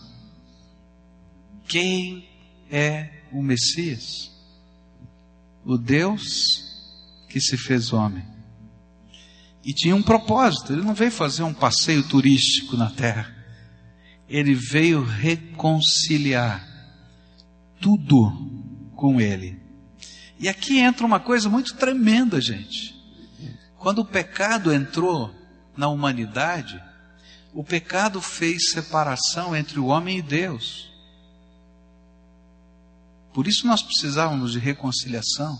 Quem 1.66 2.28
é 2.70 3.10
o 3.32 3.42
Messias? 3.42 4.30
O 5.64 5.76
Deus 5.76 6.64
que 7.28 7.40
se 7.40 7.56
fez 7.56 7.92
homem. 7.92 8.37
E 9.64 9.72
tinha 9.72 9.94
um 9.94 10.02
propósito, 10.02 10.72
ele 10.72 10.82
não 10.82 10.94
veio 10.94 11.10
fazer 11.10 11.42
um 11.42 11.52
passeio 11.52 12.02
turístico 12.02 12.76
na 12.76 12.90
terra. 12.90 13.34
Ele 14.28 14.54
veio 14.54 15.02
reconciliar 15.02 16.66
tudo 17.80 18.90
com 18.94 19.20
ele. 19.20 19.60
E 20.38 20.48
aqui 20.48 20.78
entra 20.78 21.06
uma 21.06 21.18
coisa 21.18 21.48
muito 21.48 21.74
tremenda, 21.74 22.40
gente. 22.40 22.94
Quando 23.78 24.00
o 24.00 24.04
pecado 24.04 24.72
entrou 24.72 25.34
na 25.76 25.88
humanidade, 25.88 26.82
o 27.52 27.64
pecado 27.64 28.20
fez 28.20 28.70
separação 28.70 29.56
entre 29.56 29.78
o 29.78 29.86
homem 29.86 30.18
e 30.18 30.22
Deus. 30.22 30.92
Por 33.32 33.46
isso 33.46 33.66
nós 33.66 33.82
precisávamos 33.82 34.52
de 34.52 34.58
reconciliação. 34.58 35.58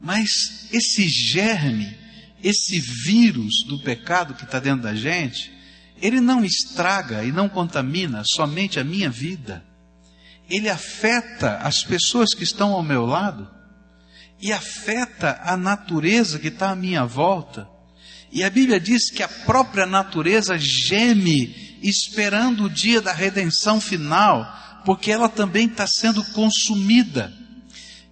Mas 0.00 0.68
esse 0.72 1.08
germe, 1.08 1.96
esse 2.42 2.78
vírus 2.78 3.64
do 3.66 3.78
pecado 3.80 4.34
que 4.34 4.44
está 4.44 4.58
dentro 4.58 4.82
da 4.82 4.94
gente, 4.94 5.52
ele 6.00 6.20
não 6.20 6.44
estraga 6.44 7.24
e 7.24 7.32
não 7.32 7.48
contamina 7.48 8.22
somente 8.24 8.80
a 8.80 8.84
minha 8.84 9.10
vida. 9.10 9.64
Ele 10.48 10.68
afeta 10.68 11.58
as 11.58 11.84
pessoas 11.84 12.34
que 12.34 12.42
estão 12.42 12.72
ao 12.72 12.82
meu 12.82 13.04
lado 13.04 13.48
e 14.40 14.52
afeta 14.52 15.40
a 15.44 15.56
natureza 15.56 16.38
que 16.38 16.48
está 16.48 16.70
à 16.70 16.76
minha 16.76 17.04
volta. 17.04 17.68
E 18.32 18.42
a 18.42 18.50
Bíblia 18.50 18.80
diz 18.80 19.10
que 19.10 19.22
a 19.22 19.28
própria 19.28 19.86
natureza 19.86 20.56
geme 20.58 21.78
esperando 21.82 22.64
o 22.64 22.70
dia 22.70 23.00
da 23.00 23.12
redenção 23.12 23.80
final, 23.80 24.46
porque 24.84 25.10
ela 25.10 25.28
também 25.28 25.66
está 25.66 25.86
sendo 25.86 26.24
consumida. 26.32 27.32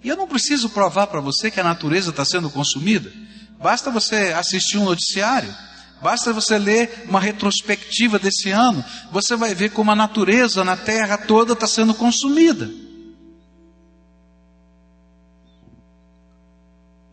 E 0.03 0.09
eu 0.09 0.17
não 0.17 0.29
preciso 0.29 0.69
provar 0.71 1.07
para 1.07 1.21
você 1.21 1.51
que 1.51 1.61
a 1.61 1.65
natureza 1.65 2.11
está 2.11 2.25
sendo 2.25 2.51
consumida. 2.51 3.13
Basta 3.61 3.91
você 3.91 4.33
assistir 4.37 4.79
um 4.79 4.85
noticiário, 4.85 5.53
basta 6.01 6.33
você 6.33 6.57
ler 6.59 7.07
uma 7.09 7.21
retrospectiva 7.21 8.19
desse 8.19 8.51
ano, 8.51 8.85
você 9.11 9.35
vai 9.35 9.55
ver 9.55 9.71
como 9.71 9.91
a 9.91 9.97
natureza 9.97 10.65
na 10.65 10.77
terra 10.77 11.19
toda 11.19 11.55
está 11.55 11.67
sendo 11.67 11.93
consumida. 11.93 12.71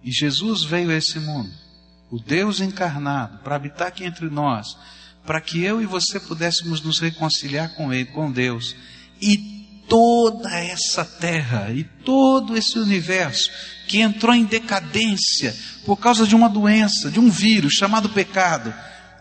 E 0.03 0.11
Jesus 0.11 0.63
veio 0.63 0.91
a 0.91 0.95
esse 0.95 1.19
mundo, 1.19 1.51
o 2.11 2.19
Deus 2.19 2.61
encarnado, 2.61 3.39
para 3.39 3.55
habitar 3.55 3.87
aqui 3.87 4.03
entre 4.03 4.29
nós, 4.29 4.77
para 5.25 5.41
que 5.41 5.63
eu 5.63 5.81
e 5.81 5.87
você 5.87 6.19
pudéssemos 6.19 6.79
nos 6.79 6.99
reconciliar 6.99 7.73
com 7.73 7.91
Ele, 7.91 8.05
com 8.05 8.31
Deus. 8.31 8.75
E 9.19 9.54
toda 9.87 10.49
essa 10.57 11.05
terra 11.05 11.71
e 11.71 11.83
todo 11.83 12.57
esse 12.57 12.77
universo 12.79 13.49
que 13.87 14.01
entrou 14.01 14.33
em 14.33 14.45
decadência 14.45 15.55
por 15.85 15.97
causa 15.97 16.25
de 16.25 16.35
uma 16.35 16.49
doença, 16.49 17.11
de 17.11 17.19
um 17.19 17.29
vírus 17.29 17.73
chamado 17.73 18.09
pecado, 18.09 18.73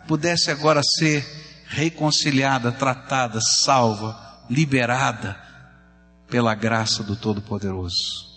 pudesse 0.07 0.51
agora 0.51 0.83
ser 0.83 1.25
reconciliada, 1.67 2.73
tratada, 2.73 3.41
salva, 3.41 4.45
liberada 4.49 5.39
pela 6.29 6.55
graça 6.55 7.03
do 7.03 7.17
Todo-Poderoso. 7.17 8.35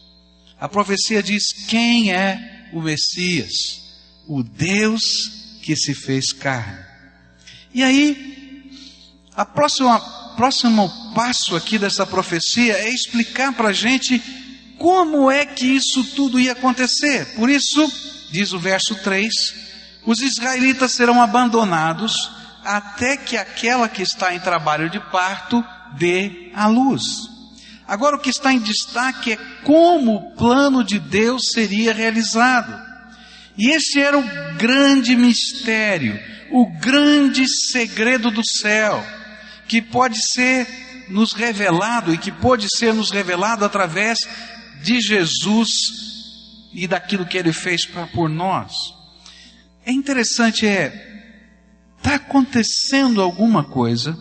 A 0.60 0.68
profecia 0.68 1.22
diz: 1.22 1.52
quem 1.68 2.12
é 2.12 2.70
o 2.74 2.82
Messias? 2.82 3.54
O 4.28 4.44
Deus 4.44 5.02
que 5.62 5.76
se 5.76 5.94
fez 5.94 6.32
carne. 6.34 6.86
E 7.74 7.84
aí, 7.84 8.72
a 9.36 9.46
próxima, 9.46 10.02
próximo 10.38 10.88
passo 11.16 11.56
aqui 11.56 11.80
dessa 11.80 12.06
profecia 12.06 12.74
é 12.78 12.90
explicar 12.90 13.52
para 13.54 13.70
a 13.70 13.74
gente 13.74 14.22
como 14.78 15.32
é 15.32 15.44
que 15.44 15.66
isso 15.66 16.04
tudo 16.16 16.40
ia 16.40 16.52
acontecer. 16.52 17.34
Por 17.36 17.50
isso, 17.50 17.92
diz 18.32 18.54
o 18.54 18.60
verso 18.60 18.94
3, 19.04 19.34
os 20.06 20.22
israelitas 20.22 20.92
serão 20.92 21.22
abandonados 21.22 22.32
até 22.64 23.18
que 23.18 23.36
aquela 23.36 23.90
que 23.90 24.04
está 24.04 24.36
em 24.36 24.40
trabalho 24.40 24.90
de 24.92 25.00
parto 25.00 25.66
dê 25.98 26.52
a 26.54 26.68
luz. 26.68 27.02
Agora 27.88 28.18
o 28.18 28.20
que 28.20 28.30
está 28.30 28.54
em 28.54 28.60
destaque 28.60 29.34
é 29.34 29.38
como 29.64 30.16
o 30.16 30.36
plano 30.36 30.84
de 30.84 31.00
Deus 31.00 31.50
seria 31.52 31.94
realizado. 31.94 32.80
E 33.58 33.72
esse 33.72 34.00
era 34.00 34.20
o 34.20 34.56
grande 34.58 35.16
mistério 35.16 36.38
o 36.52 36.66
grande 36.80 37.48
segredo 37.48 38.32
do 38.32 38.46
céu, 38.46 39.04
que 39.68 39.82
pode 39.82 40.18
ser 40.32 40.68
nos 41.10 41.34
revelado 41.34 42.14
e 42.14 42.18
que 42.18 42.32
pode 42.32 42.68
ser 42.70 42.94
nos 42.94 43.12
revelado 43.12 43.66
através 43.66 44.20
de 44.82 45.00
Jesus 45.02 45.70
e 46.74 46.88
daquilo 46.88 47.26
que 47.26 47.38
ele 47.38 47.54
fez 47.54 47.86
pra, 47.86 48.08
por 48.08 48.30
nós. 48.30 48.74
É 49.86 49.92
interessante, 49.92 50.66
é, 50.66 50.92
está 51.98 52.16
acontecendo 52.16 53.22
alguma 53.22 53.64
coisa 53.64 54.18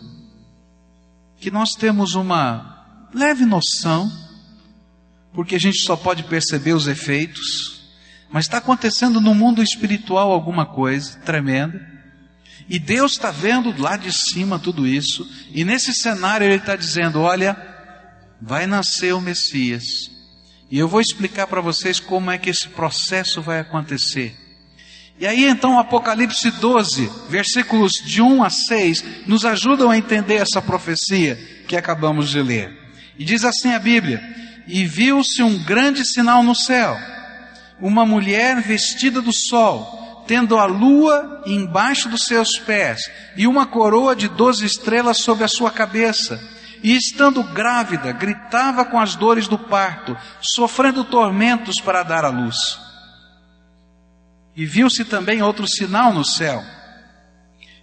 que 1.39 1.51
nós 1.51 1.73
temos 1.73 2.15
uma 2.15 3.07
leve 3.13 3.45
noção, 3.45 4.11
porque 5.33 5.55
a 5.55 5.59
gente 5.59 5.79
só 5.79 5.95
pode 5.95 6.23
perceber 6.23 6.73
os 6.73 6.87
efeitos, 6.87 7.81
mas 8.29 8.45
está 8.45 8.57
acontecendo 8.57 9.21
no 9.21 9.35
mundo 9.35 9.61
espiritual 9.61 10.31
alguma 10.31 10.65
coisa 10.65 11.19
tremenda 11.19 11.96
e 12.69 12.77
Deus 12.77 13.13
está 13.13 13.31
vendo 13.31 13.73
lá 13.81 13.95
de 13.95 14.11
cima 14.11 14.59
tudo 14.59 14.85
isso, 14.85 15.25
e 15.53 15.63
nesse 15.63 15.93
cenário 15.93 16.45
Ele 16.45 16.55
está 16.55 16.75
dizendo: 16.75 17.21
olha, 17.21 17.55
vai 18.41 18.67
nascer 18.67 19.13
o 19.13 19.21
Messias, 19.21 19.83
e 20.69 20.77
eu 20.77 20.87
vou 20.87 20.99
explicar 20.99 21.47
para 21.47 21.61
vocês 21.61 21.99
como 21.99 22.29
é 22.29 22.37
que 22.37 22.49
esse 22.49 22.67
processo 22.69 23.41
vai 23.41 23.59
acontecer. 23.59 24.35
E 25.19 25.25
aí 25.25 25.45
então 25.45 25.79
Apocalipse 25.79 26.51
12, 26.51 27.09
versículos 27.29 27.93
de 27.93 28.21
1 28.21 28.43
a 28.43 28.49
6, 28.49 29.03
nos 29.25 29.45
ajudam 29.45 29.89
a 29.89 29.97
entender 29.97 30.35
essa 30.35 30.61
profecia 30.61 31.35
que 31.67 31.75
acabamos 31.75 32.29
de 32.29 32.41
ler. 32.41 32.77
E 33.17 33.25
diz 33.25 33.43
assim 33.43 33.73
a 33.73 33.79
Bíblia: 33.79 34.21
E 34.67 34.85
viu-se 34.85 35.41
um 35.41 35.57
grande 35.63 36.05
sinal 36.05 36.43
no 36.43 36.53
céu, 36.53 36.95
uma 37.79 38.05
mulher 38.05 38.61
vestida 38.61 39.21
do 39.21 39.33
sol, 39.33 40.06
tendo 40.27 40.57
a 40.57 40.65
lua 40.65 41.41
embaixo 41.45 42.09
dos 42.09 42.25
seus 42.25 42.59
pés 42.59 43.09
e 43.35 43.47
uma 43.47 43.65
coroa 43.65 44.15
de 44.15 44.27
doze 44.27 44.65
estrelas 44.65 45.21
sobre 45.21 45.43
a 45.43 45.47
sua 45.47 45.71
cabeça. 45.71 46.39
E 46.83 46.95
estando 46.95 47.41
grávida, 47.41 48.11
gritava 48.11 48.85
com 48.85 48.99
as 48.99 49.15
dores 49.15 49.47
do 49.47 49.57
parto, 49.57 50.15
sofrendo 50.39 51.03
tormentos 51.03 51.81
para 51.81 52.03
dar 52.03 52.23
à 52.23 52.29
luz. 52.29 52.79
E 54.55 54.65
viu-se 54.65 55.03
também 55.05 55.41
outro 55.41 55.67
sinal 55.67 56.13
no 56.13 56.23
céu 56.23 56.63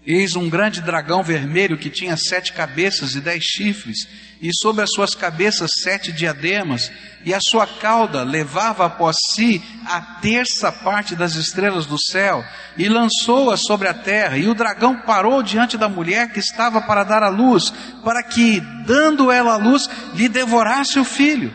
Eis 0.06 0.36
um 0.36 0.50
grande 0.50 0.82
dragão 0.82 1.22
vermelho 1.22 1.78
que 1.78 1.88
tinha 1.88 2.14
sete 2.14 2.52
cabeças 2.52 3.14
e 3.14 3.22
dez 3.22 3.42
chifres, 3.42 4.06
e 4.40 4.50
sobre 4.52 4.82
as 4.82 4.90
suas 4.90 5.14
cabeças 5.14 5.70
sete 5.82 6.12
diademas, 6.12 6.92
e 7.24 7.32
a 7.32 7.40
sua 7.40 7.66
cauda 7.66 8.22
levava 8.22 8.84
após 8.84 9.16
si 9.30 9.62
a 9.86 10.02
terça 10.20 10.70
parte 10.70 11.16
das 11.16 11.36
estrelas 11.36 11.86
do 11.86 11.98
céu, 11.98 12.44
e 12.76 12.86
lançou-as 12.86 13.62
sobre 13.62 13.88
a 13.88 13.94
terra. 13.94 14.36
E 14.36 14.46
o 14.46 14.54
dragão 14.54 15.00
parou 15.00 15.42
diante 15.42 15.78
da 15.78 15.88
mulher 15.88 16.30
que 16.32 16.38
estava 16.38 16.82
para 16.82 17.02
dar 17.02 17.22
a 17.22 17.30
luz, 17.30 17.72
para 18.04 18.22
que, 18.22 18.60
dando 18.84 19.32
ela 19.32 19.54
a 19.54 19.56
luz, 19.56 19.88
lhe 20.14 20.28
devorasse 20.28 20.98
o 20.98 21.04
filho. 21.04 21.50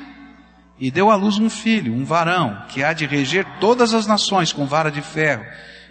E 0.80 0.90
deu 0.90 1.12
à 1.12 1.16
luz 1.16 1.38
um 1.38 1.52
filho, 1.52 1.94
um 1.94 2.04
varão, 2.04 2.64
que 2.70 2.84
há 2.84 2.94
de 2.94 3.06
reger 3.06 3.46
todas 3.60 3.94
as 3.94 4.08
nações 4.08 4.52
com 4.52 4.66
vara 4.66 4.90
de 4.90 5.04
ferro 5.04 5.46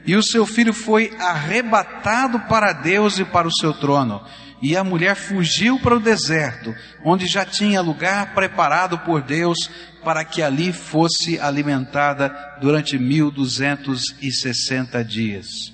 e 0.07 0.17
o 0.17 0.23
seu 0.23 0.47
filho 0.47 0.73
foi 0.73 1.15
arrebatado 1.19 2.41
para 2.41 2.73
Deus 2.73 3.19
e 3.19 3.25
para 3.25 3.47
o 3.47 3.53
seu 3.53 3.75
trono. 3.75 4.25
E 4.61 4.77
a 4.77 4.83
mulher 4.83 5.15
fugiu 5.15 5.79
para 5.79 5.97
o 5.97 6.01
deserto, 6.01 6.75
onde 7.05 7.27
já 7.27 7.45
tinha 7.45 7.81
lugar 7.81 8.35
preparado 8.35 8.99
por 8.99 9.23
Deus 9.23 9.71
para 10.03 10.25
que 10.25 10.43
ali 10.43 10.73
fosse 10.73 11.39
alimentada 11.39 12.35
durante 12.61 12.99
1260 12.99 15.05
dias. 15.05 15.73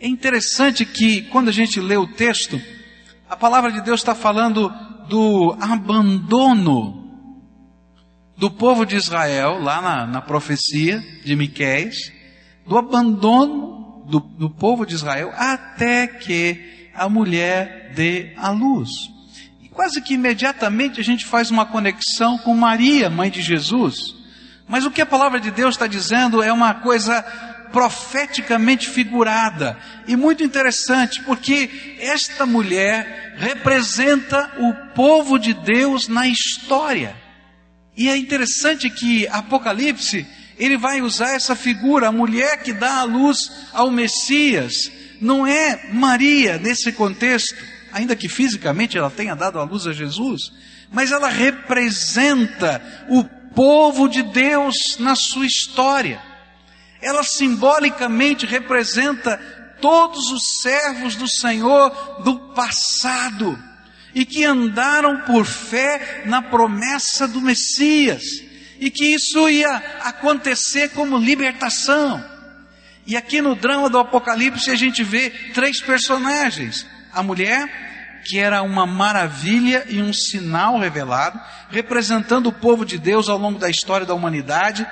É 0.00 0.06
interessante 0.06 0.84
que 0.84 1.22
quando 1.22 1.48
a 1.48 1.52
gente 1.52 1.80
lê 1.80 1.96
o 1.96 2.06
texto, 2.06 2.60
a 3.28 3.36
palavra 3.36 3.72
de 3.72 3.80
Deus 3.80 4.00
está 4.00 4.14
falando 4.14 4.72
do 5.08 5.56
abandono 5.60 7.04
do 8.36 8.50
povo 8.50 8.86
de 8.86 8.94
Israel, 8.94 9.60
lá 9.60 9.82
na, 9.82 10.06
na 10.06 10.22
profecia 10.22 11.02
de 11.24 11.34
Miquéis, 11.34 12.12
do 12.68 12.76
abandono 12.76 14.04
do, 14.06 14.20
do 14.20 14.50
povo 14.50 14.84
de 14.84 14.94
Israel 14.94 15.32
até 15.34 16.06
que 16.06 16.88
a 16.94 17.08
mulher 17.08 17.92
dê 17.94 18.32
a 18.36 18.50
luz. 18.50 18.90
E 19.62 19.68
quase 19.68 20.02
que 20.02 20.14
imediatamente 20.14 21.00
a 21.00 21.04
gente 21.04 21.24
faz 21.24 21.50
uma 21.50 21.66
conexão 21.66 22.36
com 22.38 22.54
Maria, 22.54 23.08
mãe 23.08 23.30
de 23.30 23.40
Jesus. 23.40 24.14
Mas 24.68 24.84
o 24.84 24.90
que 24.90 25.00
a 25.00 25.06
palavra 25.06 25.40
de 25.40 25.50
Deus 25.50 25.74
está 25.74 25.86
dizendo 25.86 26.42
é 26.42 26.52
uma 26.52 26.74
coisa 26.74 27.22
profeticamente 27.72 28.88
figurada 28.88 29.78
e 30.06 30.16
muito 30.16 30.42
interessante, 30.42 31.22
porque 31.22 31.96
esta 32.00 32.46
mulher 32.46 33.34
representa 33.36 34.50
o 34.58 34.74
povo 34.94 35.38
de 35.38 35.54
Deus 35.54 36.08
na 36.08 36.26
história. 36.26 37.14
E 37.96 38.08
é 38.08 38.16
interessante 38.16 38.88
que 38.90 39.26
Apocalipse 39.28 40.26
ele 40.58 40.76
vai 40.76 41.00
usar 41.00 41.34
essa 41.34 41.54
figura, 41.54 42.08
a 42.08 42.12
mulher 42.12 42.62
que 42.62 42.72
dá 42.72 42.98
a 42.98 43.04
luz 43.04 43.50
ao 43.72 43.90
Messias. 43.90 44.90
Não 45.20 45.46
é 45.46 45.88
Maria 45.92 46.58
nesse 46.58 46.90
contexto, 46.92 47.54
ainda 47.92 48.16
que 48.16 48.28
fisicamente 48.28 48.98
ela 48.98 49.10
tenha 49.10 49.36
dado 49.36 49.58
a 49.58 49.64
luz 49.64 49.86
a 49.86 49.92
Jesus, 49.92 50.52
mas 50.90 51.12
ela 51.12 51.28
representa 51.28 52.82
o 53.08 53.24
povo 53.54 54.08
de 54.08 54.22
Deus 54.22 54.96
na 54.98 55.14
sua 55.14 55.46
história. 55.46 56.20
Ela 57.00 57.22
simbolicamente 57.22 58.44
representa 58.44 59.36
todos 59.80 60.32
os 60.32 60.60
servos 60.60 61.14
do 61.14 61.28
Senhor 61.28 62.22
do 62.24 62.36
passado 62.52 63.56
e 64.12 64.24
que 64.24 64.44
andaram 64.44 65.20
por 65.20 65.44
fé 65.46 66.24
na 66.26 66.42
promessa 66.42 67.28
do 67.28 67.40
Messias 67.40 68.47
e 68.78 68.90
que 68.90 69.06
isso 69.06 69.48
ia 69.48 69.76
acontecer 70.02 70.90
como 70.90 71.18
libertação. 71.18 72.24
E 73.06 73.16
aqui 73.16 73.40
no 73.40 73.54
drama 73.54 73.88
do 73.88 73.98
Apocalipse 73.98 74.70
a 74.70 74.74
gente 74.74 75.02
vê 75.02 75.30
três 75.54 75.80
personagens: 75.80 76.86
a 77.12 77.22
mulher, 77.22 78.22
que 78.24 78.38
era 78.38 78.62
uma 78.62 78.86
maravilha 78.86 79.86
e 79.88 80.02
um 80.02 80.12
sinal 80.12 80.78
revelado, 80.78 81.40
representando 81.70 82.48
o 82.48 82.52
povo 82.52 82.84
de 82.84 82.98
Deus 82.98 83.28
ao 83.28 83.38
longo 83.38 83.58
da 83.58 83.70
história 83.70 84.06
da 84.06 84.14
humanidade, 84.14 84.86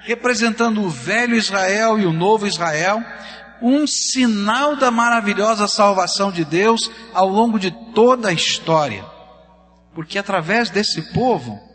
representando 0.00 0.82
o 0.82 0.88
velho 0.88 1.36
Israel 1.36 1.98
e 1.98 2.06
o 2.06 2.12
novo 2.12 2.46
Israel, 2.46 3.02
um 3.60 3.86
sinal 3.86 4.76
da 4.76 4.90
maravilhosa 4.90 5.68
salvação 5.68 6.32
de 6.32 6.44
Deus 6.44 6.90
ao 7.12 7.28
longo 7.28 7.58
de 7.58 7.70
toda 7.92 8.28
a 8.28 8.32
história. 8.32 9.04
Porque 9.94 10.18
através 10.18 10.70
desse 10.70 11.12
povo, 11.12 11.67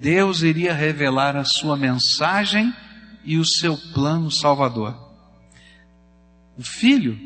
Deus 0.00 0.42
iria 0.42 0.72
revelar 0.72 1.36
a 1.36 1.44
sua 1.44 1.76
mensagem 1.76 2.72
e 3.24 3.36
o 3.36 3.44
seu 3.44 3.76
plano 3.92 4.30
salvador. 4.30 4.96
O 6.56 6.62
filho 6.62 7.18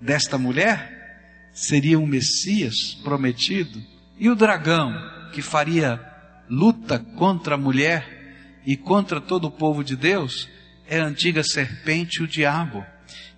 desta 0.00 0.38
mulher 0.38 1.50
seria 1.52 1.98
o 1.98 2.06
Messias 2.06 2.94
prometido, 3.02 3.80
e 4.18 4.28
o 4.28 4.36
dragão 4.36 4.92
que 5.32 5.42
faria 5.42 6.00
luta 6.48 6.98
contra 6.98 7.54
a 7.54 7.58
mulher 7.58 8.60
e 8.64 8.76
contra 8.76 9.20
todo 9.20 9.46
o 9.46 9.50
povo 9.50 9.82
de 9.82 9.96
Deus 9.96 10.48
é 10.86 11.00
a 11.00 11.06
antiga 11.06 11.42
serpente, 11.42 12.22
o 12.22 12.28
diabo. 12.28 12.84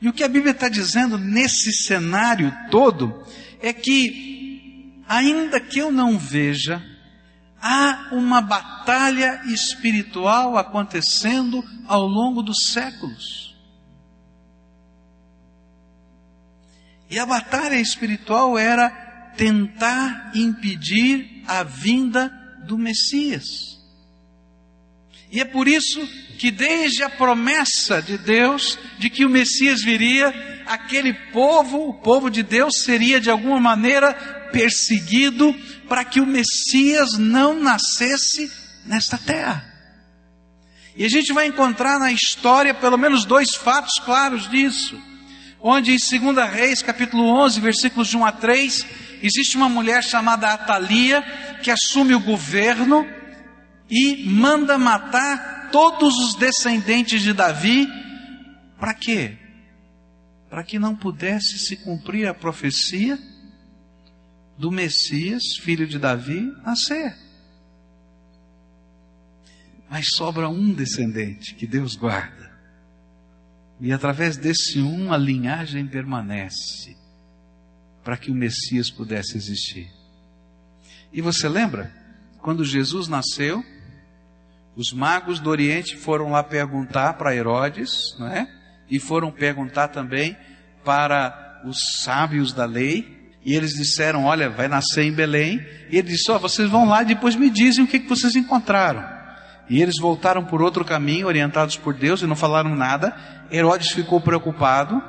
E 0.00 0.08
o 0.08 0.12
que 0.12 0.22
a 0.22 0.28
Bíblia 0.28 0.52
está 0.52 0.68
dizendo 0.68 1.16
nesse 1.16 1.72
cenário 1.72 2.52
todo 2.70 3.24
é 3.60 3.72
que, 3.72 5.02
ainda 5.08 5.58
que 5.60 5.78
eu 5.78 5.90
não 5.90 6.18
veja 6.18 6.82
há 7.66 8.10
uma 8.12 8.40
batalha 8.40 9.42
espiritual 9.46 10.56
acontecendo 10.56 11.64
ao 11.88 12.06
longo 12.06 12.40
dos 12.40 12.68
séculos. 12.68 13.56
E 17.10 17.18
a 17.18 17.26
batalha 17.26 17.74
espiritual 17.74 18.56
era 18.56 18.88
tentar 19.36 20.30
impedir 20.34 21.42
a 21.46 21.64
vinda 21.64 22.28
do 22.64 22.78
Messias. 22.78 23.76
E 25.30 25.40
é 25.40 25.44
por 25.44 25.66
isso 25.66 26.06
que, 26.38 26.52
desde 26.52 27.02
a 27.02 27.10
promessa 27.10 28.00
de 28.00 28.16
Deus 28.16 28.78
de 28.96 29.10
que 29.10 29.24
o 29.24 29.30
Messias 29.30 29.82
viria, 29.82 30.32
aquele 30.66 31.12
povo, 31.32 31.88
o 31.88 31.94
povo 31.94 32.30
de 32.30 32.44
Deus, 32.44 32.82
seria 32.84 33.20
de 33.20 33.28
alguma 33.28 33.58
maneira 33.58 34.35
perseguido, 34.50 35.54
para 35.88 36.04
que 36.04 36.20
o 36.20 36.26
Messias 36.26 37.18
não 37.18 37.60
nascesse 37.60 38.50
nesta 38.84 39.18
terra. 39.18 39.64
E 40.96 41.04
a 41.04 41.08
gente 41.08 41.32
vai 41.32 41.46
encontrar 41.46 41.98
na 41.98 42.10
história 42.10 42.72
pelo 42.72 42.96
menos 42.96 43.24
dois 43.24 43.54
fatos 43.54 43.98
claros 44.04 44.48
disso. 44.48 44.98
Onde 45.60 45.92
em 45.92 45.96
2 45.96 46.50
Reis, 46.50 46.82
capítulo 46.82 47.24
11, 47.24 47.60
versículos 47.60 48.08
de 48.08 48.16
1 48.16 48.24
a 48.24 48.32
3, 48.32 48.86
existe 49.22 49.56
uma 49.56 49.68
mulher 49.68 50.02
chamada 50.02 50.52
Atalia 50.52 51.22
que 51.62 51.70
assume 51.70 52.14
o 52.14 52.20
governo 52.20 53.06
e 53.90 54.24
manda 54.26 54.78
matar 54.78 55.68
todos 55.70 56.14
os 56.18 56.34
descendentes 56.34 57.20
de 57.20 57.32
Davi. 57.32 57.88
Para 58.78 58.94
quê? 58.94 59.36
Para 60.48 60.64
que 60.64 60.78
não 60.78 60.94
pudesse 60.94 61.58
se 61.58 61.76
cumprir 61.76 62.26
a 62.26 62.34
profecia 62.34 63.18
do 64.58 64.70
Messias, 64.70 65.42
filho 65.60 65.86
de 65.86 65.98
Davi, 65.98 66.52
nascer. 66.64 67.16
Mas 69.88 70.08
sobra 70.14 70.48
um 70.48 70.72
descendente 70.72 71.54
que 71.54 71.66
Deus 71.66 71.94
guarda. 71.94 72.46
E 73.80 73.92
através 73.92 74.36
desse 74.36 74.80
um, 74.80 75.12
a 75.12 75.16
linhagem 75.16 75.86
permanece 75.86 76.96
para 78.02 78.16
que 78.16 78.30
o 78.30 78.34
Messias 78.34 78.90
pudesse 78.90 79.36
existir. 79.36 79.90
E 81.12 81.20
você 81.20 81.48
lembra? 81.48 81.92
Quando 82.38 82.64
Jesus 82.64 83.08
nasceu, 83.08 83.64
os 84.76 84.92
magos 84.92 85.40
do 85.40 85.50
Oriente 85.50 85.96
foram 85.96 86.30
lá 86.30 86.42
perguntar 86.42 87.14
para 87.14 87.34
Herodes, 87.34 88.14
não 88.18 88.28
é? 88.28 88.48
E 88.88 89.00
foram 89.00 89.32
perguntar 89.32 89.88
também 89.88 90.36
para 90.84 91.62
os 91.64 91.78
sábios 92.02 92.52
da 92.52 92.64
lei, 92.64 93.15
e 93.46 93.54
eles 93.54 93.74
disseram: 93.74 94.24
Olha, 94.24 94.50
vai 94.50 94.66
nascer 94.66 95.04
em 95.04 95.12
Belém. 95.12 95.64
E 95.88 95.96
ele 95.96 96.08
disse: 96.08 96.28
Ó, 96.32 96.36
oh, 96.36 96.40
vocês 96.40 96.68
vão 96.68 96.88
lá 96.88 97.02
e 97.02 97.06
depois 97.06 97.36
me 97.36 97.48
dizem 97.48 97.84
o 97.84 97.86
que, 97.86 98.00
que 98.00 98.08
vocês 98.08 98.34
encontraram. 98.34 99.04
E 99.70 99.80
eles 99.80 99.94
voltaram 100.00 100.44
por 100.44 100.60
outro 100.60 100.84
caminho, 100.84 101.28
orientados 101.28 101.76
por 101.76 101.94
Deus, 101.94 102.20
e 102.20 102.26
não 102.26 102.34
falaram 102.34 102.74
nada. 102.74 103.16
Herodes 103.50 103.92
ficou 103.92 104.20
preocupado 104.20 105.00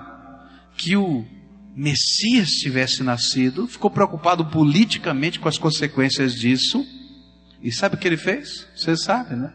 que 0.78 0.95
o 0.95 1.26
Messias 1.76 2.52
tivesse 2.52 3.02
nascido, 3.02 3.67
ficou 3.67 3.89
preocupado 3.89 4.45
politicamente 4.45 5.39
com 5.39 5.50
as 5.50 5.58
consequências 5.58 6.36
disso. 6.36 6.86
E 7.62 7.71
sabe 7.71 7.95
o 7.95 7.97
que 7.97 8.08
ele 8.08 8.17
fez? 8.17 8.67
Vocês 8.76 9.04
sabem, 9.04 9.36
né? 9.36 9.52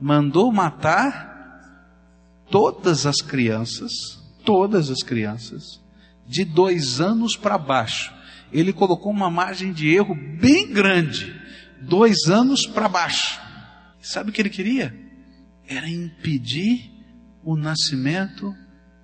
Mandou 0.00 0.50
matar 0.50 1.30
todas 2.50 3.04
as 3.04 3.20
crianças, 3.20 3.92
todas 4.46 4.90
as 4.90 5.02
crianças, 5.02 5.83
de 6.26 6.44
dois 6.44 7.00
anos 7.00 7.36
para 7.36 7.58
baixo. 7.58 8.12
Ele 8.52 8.72
colocou 8.72 9.12
uma 9.12 9.30
margem 9.30 9.72
de 9.72 9.88
erro 9.88 10.14
bem 10.14 10.72
grande, 10.72 11.34
dois 11.82 12.28
anos 12.28 12.66
para 12.66 12.88
baixo. 12.88 13.40
Sabe 14.00 14.30
o 14.30 14.32
que 14.32 14.40
ele 14.40 14.50
queria? 14.50 14.94
Era 15.66 15.88
impedir 15.88 16.90
o 17.42 17.56
nascimento 17.56 18.54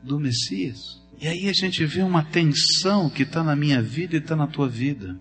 do 0.03 0.19
Messias. 0.19 1.01
E 1.21 1.27
aí 1.27 1.49
a 1.49 1.53
gente 1.53 1.85
vê 1.85 2.03
uma 2.03 2.23
tensão 2.23 3.11
que 3.11 3.25
está 3.25 3.43
na 3.43 3.55
minha 3.55 3.83
vida 3.83 4.15
e 4.15 4.19
está 4.19 4.35
na 4.35 4.47
tua 4.47 4.69
vida. 4.69 5.21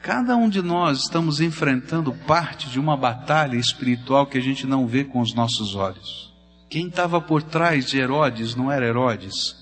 Cada 0.00 0.36
um 0.36 0.48
de 0.48 0.60
nós 0.60 1.04
estamos 1.04 1.40
enfrentando 1.40 2.12
parte 2.12 2.68
de 2.68 2.78
uma 2.78 2.96
batalha 2.96 3.56
espiritual 3.56 4.26
que 4.26 4.36
a 4.36 4.40
gente 4.40 4.66
não 4.66 4.86
vê 4.86 5.04
com 5.04 5.20
os 5.20 5.34
nossos 5.34 5.74
olhos. 5.74 6.32
Quem 6.68 6.88
estava 6.88 7.20
por 7.20 7.42
trás 7.42 7.86
de 7.86 7.98
Herodes 7.98 8.54
não 8.56 8.70
era 8.70 8.86
Herodes, 8.86 9.61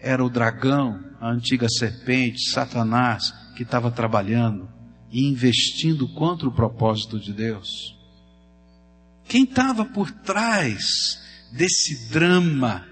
era 0.00 0.24
o 0.24 0.30
dragão, 0.30 1.02
a 1.20 1.30
antiga 1.30 1.68
serpente, 1.68 2.50
Satanás, 2.50 3.32
que 3.56 3.62
estava 3.62 3.90
trabalhando 3.90 4.68
e 5.10 5.26
investindo 5.26 6.08
contra 6.14 6.48
o 6.48 6.52
propósito 6.52 7.18
de 7.18 7.32
Deus. 7.32 7.96
Quem 9.26 9.44
estava 9.44 9.84
por 9.84 10.10
trás 10.10 11.18
desse 11.52 12.10
drama, 12.10 12.86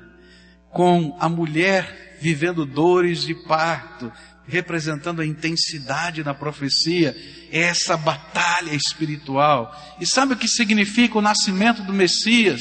com 0.71 1.17
a 1.21 1.29
mulher 1.29 2.19
vivendo 2.21 2.67
dores 2.67 3.23
de 3.23 3.35
parto, 3.47 4.11
representando 4.47 5.21
a 5.21 5.27
intensidade 5.27 6.23
da 6.23 6.35
profecia, 6.35 7.15
é 7.51 7.61
essa 7.61 7.97
batalha 7.97 8.75
espiritual. 8.75 9.75
E 10.01 10.07
sabe 10.07 10.35
o 10.35 10.37
que 10.37 10.49
significa 10.49 11.19
o 11.19 11.23
nascimento 11.23 11.83
do 11.83 11.93
Messias? 11.93 12.61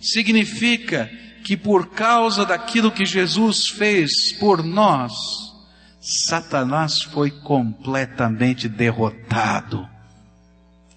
Significa 0.00 1.10
que 1.44 1.58
por 1.58 1.90
causa 1.90 2.46
daquilo 2.46 2.90
que 2.90 3.04
Jesus 3.04 3.68
fez 3.68 4.32
por 4.32 4.64
nós, 4.64 5.12
Satanás 6.00 7.02
foi 7.02 7.30
completamente 7.30 8.66
derrotado. 8.66 9.86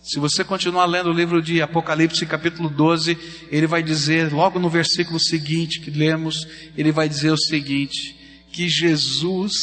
Se 0.01 0.19
você 0.19 0.45
continuar 0.45 0.85
lendo 0.85 1.09
o 1.09 1.13
livro 1.13 1.41
de 1.41 1.61
Apocalipse, 1.61 2.25
capítulo 2.25 2.69
12, 2.69 3.17
ele 3.51 3.67
vai 3.67 3.83
dizer, 3.83 4.31
logo 4.31 4.57
no 4.57 4.69
versículo 4.69 5.19
seguinte 5.19 5.81
que 5.81 5.91
lemos, 5.91 6.47
ele 6.77 6.93
vai 6.93 7.09
dizer 7.09 7.31
o 7.31 7.37
seguinte: 7.37 8.15
que 8.49 8.69
Jesus, 8.69 9.53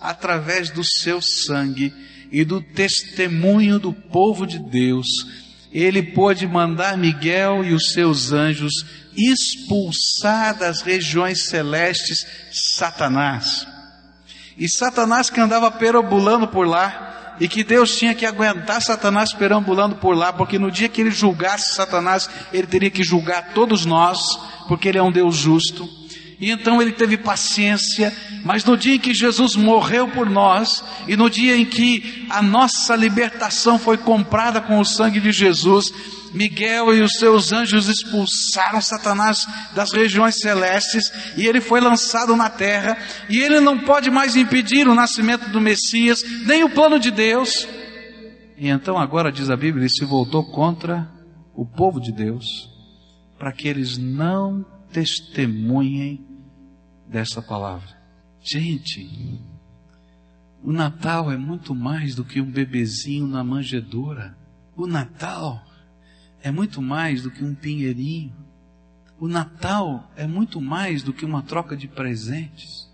através 0.00 0.70
do 0.70 0.82
seu 0.82 1.20
sangue 1.20 1.92
e 2.32 2.46
do 2.46 2.62
testemunho 2.62 3.78
do 3.78 3.92
povo 3.92 4.46
de 4.46 4.58
Deus, 4.58 5.06
ele 5.70 6.02
pôde 6.02 6.46
mandar 6.46 6.96
Miguel 6.96 7.62
e 7.62 7.74
os 7.74 7.92
seus 7.92 8.32
anjos 8.32 8.72
expulsar 9.28 10.56
das 10.56 10.80
regiões 10.80 11.48
celestes 11.48 12.26
Satanás. 12.50 13.66
E 14.56 14.68
Satanás 14.68 15.30
que 15.30 15.40
andava 15.40 15.70
perambulando 15.70 16.46
por 16.46 16.66
lá, 16.66 17.10
e 17.40 17.48
que 17.48 17.64
Deus 17.64 17.96
tinha 17.96 18.14
que 18.14 18.26
aguentar 18.26 18.82
Satanás 18.82 19.32
perambulando 19.32 19.96
por 19.96 20.14
lá, 20.14 20.30
porque 20.30 20.58
no 20.58 20.70
dia 20.70 20.90
que 20.90 21.00
ele 21.00 21.10
julgasse 21.10 21.74
Satanás, 21.74 22.28
ele 22.52 22.66
teria 22.66 22.90
que 22.90 23.02
julgar 23.02 23.54
todos 23.54 23.86
nós, 23.86 24.38
porque 24.68 24.88
ele 24.88 24.98
é 24.98 25.02
um 25.02 25.10
Deus 25.10 25.36
justo. 25.36 25.88
E 26.38 26.50
então 26.50 26.80
ele 26.80 26.92
teve 26.92 27.16
paciência, 27.16 28.14
mas 28.44 28.62
no 28.64 28.76
dia 28.76 28.94
em 28.94 28.98
que 28.98 29.14
Jesus 29.14 29.56
morreu 29.56 30.08
por 30.08 30.28
nós, 30.28 30.84
e 31.08 31.16
no 31.16 31.30
dia 31.30 31.56
em 31.56 31.64
que 31.64 32.26
a 32.28 32.42
nossa 32.42 32.94
libertação 32.94 33.78
foi 33.78 33.96
comprada 33.96 34.60
com 34.60 34.78
o 34.78 34.84
sangue 34.84 35.20
de 35.20 35.32
Jesus, 35.32 35.92
Miguel 36.32 36.94
e 36.94 37.02
os 37.02 37.12
seus 37.12 37.52
anjos 37.52 37.88
expulsaram 37.88 38.80
Satanás 38.80 39.46
das 39.74 39.92
regiões 39.92 40.36
celestes 40.38 41.12
e 41.36 41.46
ele 41.46 41.60
foi 41.60 41.80
lançado 41.80 42.36
na 42.36 42.48
terra 42.48 42.96
e 43.28 43.40
ele 43.40 43.60
não 43.60 43.78
pode 43.78 44.10
mais 44.10 44.36
impedir 44.36 44.86
o 44.86 44.94
nascimento 44.94 45.48
do 45.50 45.60
Messias, 45.60 46.22
nem 46.46 46.62
o 46.62 46.70
plano 46.70 46.98
de 46.98 47.10
Deus. 47.10 47.66
E 48.56 48.68
então 48.68 48.98
agora 48.98 49.32
diz 49.32 49.50
a 49.50 49.56
Bíblia, 49.56 49.82
ele 49.82 49.90
se 49.90 50.04
voltou 50.04 50.44
contra 50.44 51.10
o 51.54 51.64
povo 51.64 52.00
de 52.00 52.12
Deus 52.12 52.70
para 53.38 53.52
que 53.52 53.66
eles 53.66 53.96
não 53.96 54.64
testemunhem 54.92 56.24
dessa 57.08 57.40
palavra. 57.40 57.98
Gente, 58.42 59.40
o 60.62 60.72
Natal 60.72 61.32
é 61.32 61.36
muito 61.36 61.74
mais 61.74 62.14
do 62.14 62.24
que 62.24 62.40
um 62.40 62.50
bebezinho 62.50 63.26
na 63.26 63.42
manjedoura. 63.42 64.36
O 64.76 64.86
Natal 64.86 65.62
é 66.42 66.50
muito 66.50 66.80
mais 66.80 67.22
do 67.22 67.30
que 67.30 67.44
um 67.44 67.54
pinheirinho. 67.54 68.34
O 69.18 69.28
Natal 69.28 70.10
é 70.16 70.26
muito 70.26 70.60
mais 70.60 71.02
do 71.02 71.12
que 71.12 71.24
uma 71.24 71.42
troca 71.42 71.76
de 71.76 71.86
presentes. 71.86 72.88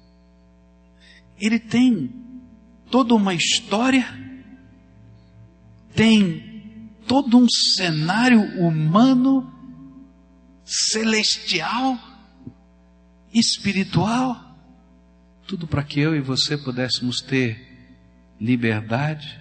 Ele 1.39 1.59
tem 1.59 2.13
toda 2.91 3.15
uma 3.15 3.35
história, 3.35 4.07
tem 5.95 6.91
todo 7.07 7.39
um 7.39 7.47
cenário 7.49 8.41
humano, 8.61 9.53
celestial, 10.65 11.99
espiritual 13.33 14.47
tudo 15.47 15.67
para 15.67 15.85
que 15.85 16.01
eu 16.01 16.15
e 16.15 16.21
você 16.21 16.59
pudéssemos 16.59 17.21
ter 17.21 17.95
liberdade, 18.41 19.39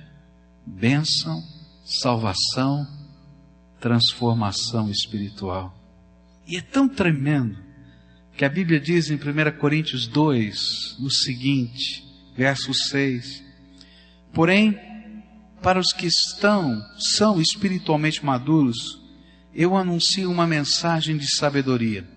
bênção, 0.65 1.41
salvação, 1.83 2.87
transformação 3.85 4.89
espiritual. 4.89 5.71
E 6.47 6.57
é 6.57 6.61
tão 6.61 6.89
tremendo 6.89 7.55
que 8.35 8.43
a 8.43 8.49
Bíblia 8.49 8.79
diz 8.79 9.11
em 9.11 9.15
1 9.15 9.59
Coríntios 9.59 10.07
2, 10.07 10.95
no 10.99 11.11
seguinte, 11.11 12.03
verso 12.35 12.73
6: 12.73 13.43
Porém, 14.33 14.75
para 15.61 15.79
os 15.79 15.93
que 15.93 16.07
estão, 16.07 16.81
são 16.97 17.39
espiritualmente 17.39 18.25
maduros, 18.25 18.99
eu 19.53 19.77
anuncio 19.77 20.31
uma 20.31 20.47
mensagem 20.47 21.15
de 21.15 21.27
sabedoria 21.37 22.15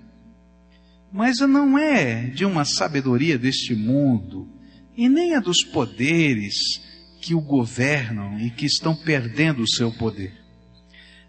mas 1.11 1.39
não 1.39 1.79
é 1.79 2.25
de 2.27 2.45
uma 2.45 2.65
sabedoria 2.65 3.39
deste 3.39 3.75
mundo, 3.75 4.47
e 4.97 5.09
nem 5.09 5.35
é 5.35 5.41
dos 5.41 5.65
poderes 5.65 6.83
que 7.21 7.35
o 7.35 7.41
governam 7.41 8.39
e 8.39 8.51
que 8.51 8.67
estão 8.67 8.95
perdendo 8.95 9.63
o 9.63 9.69
seu 9.69 9.91
poder. 9.91 10.35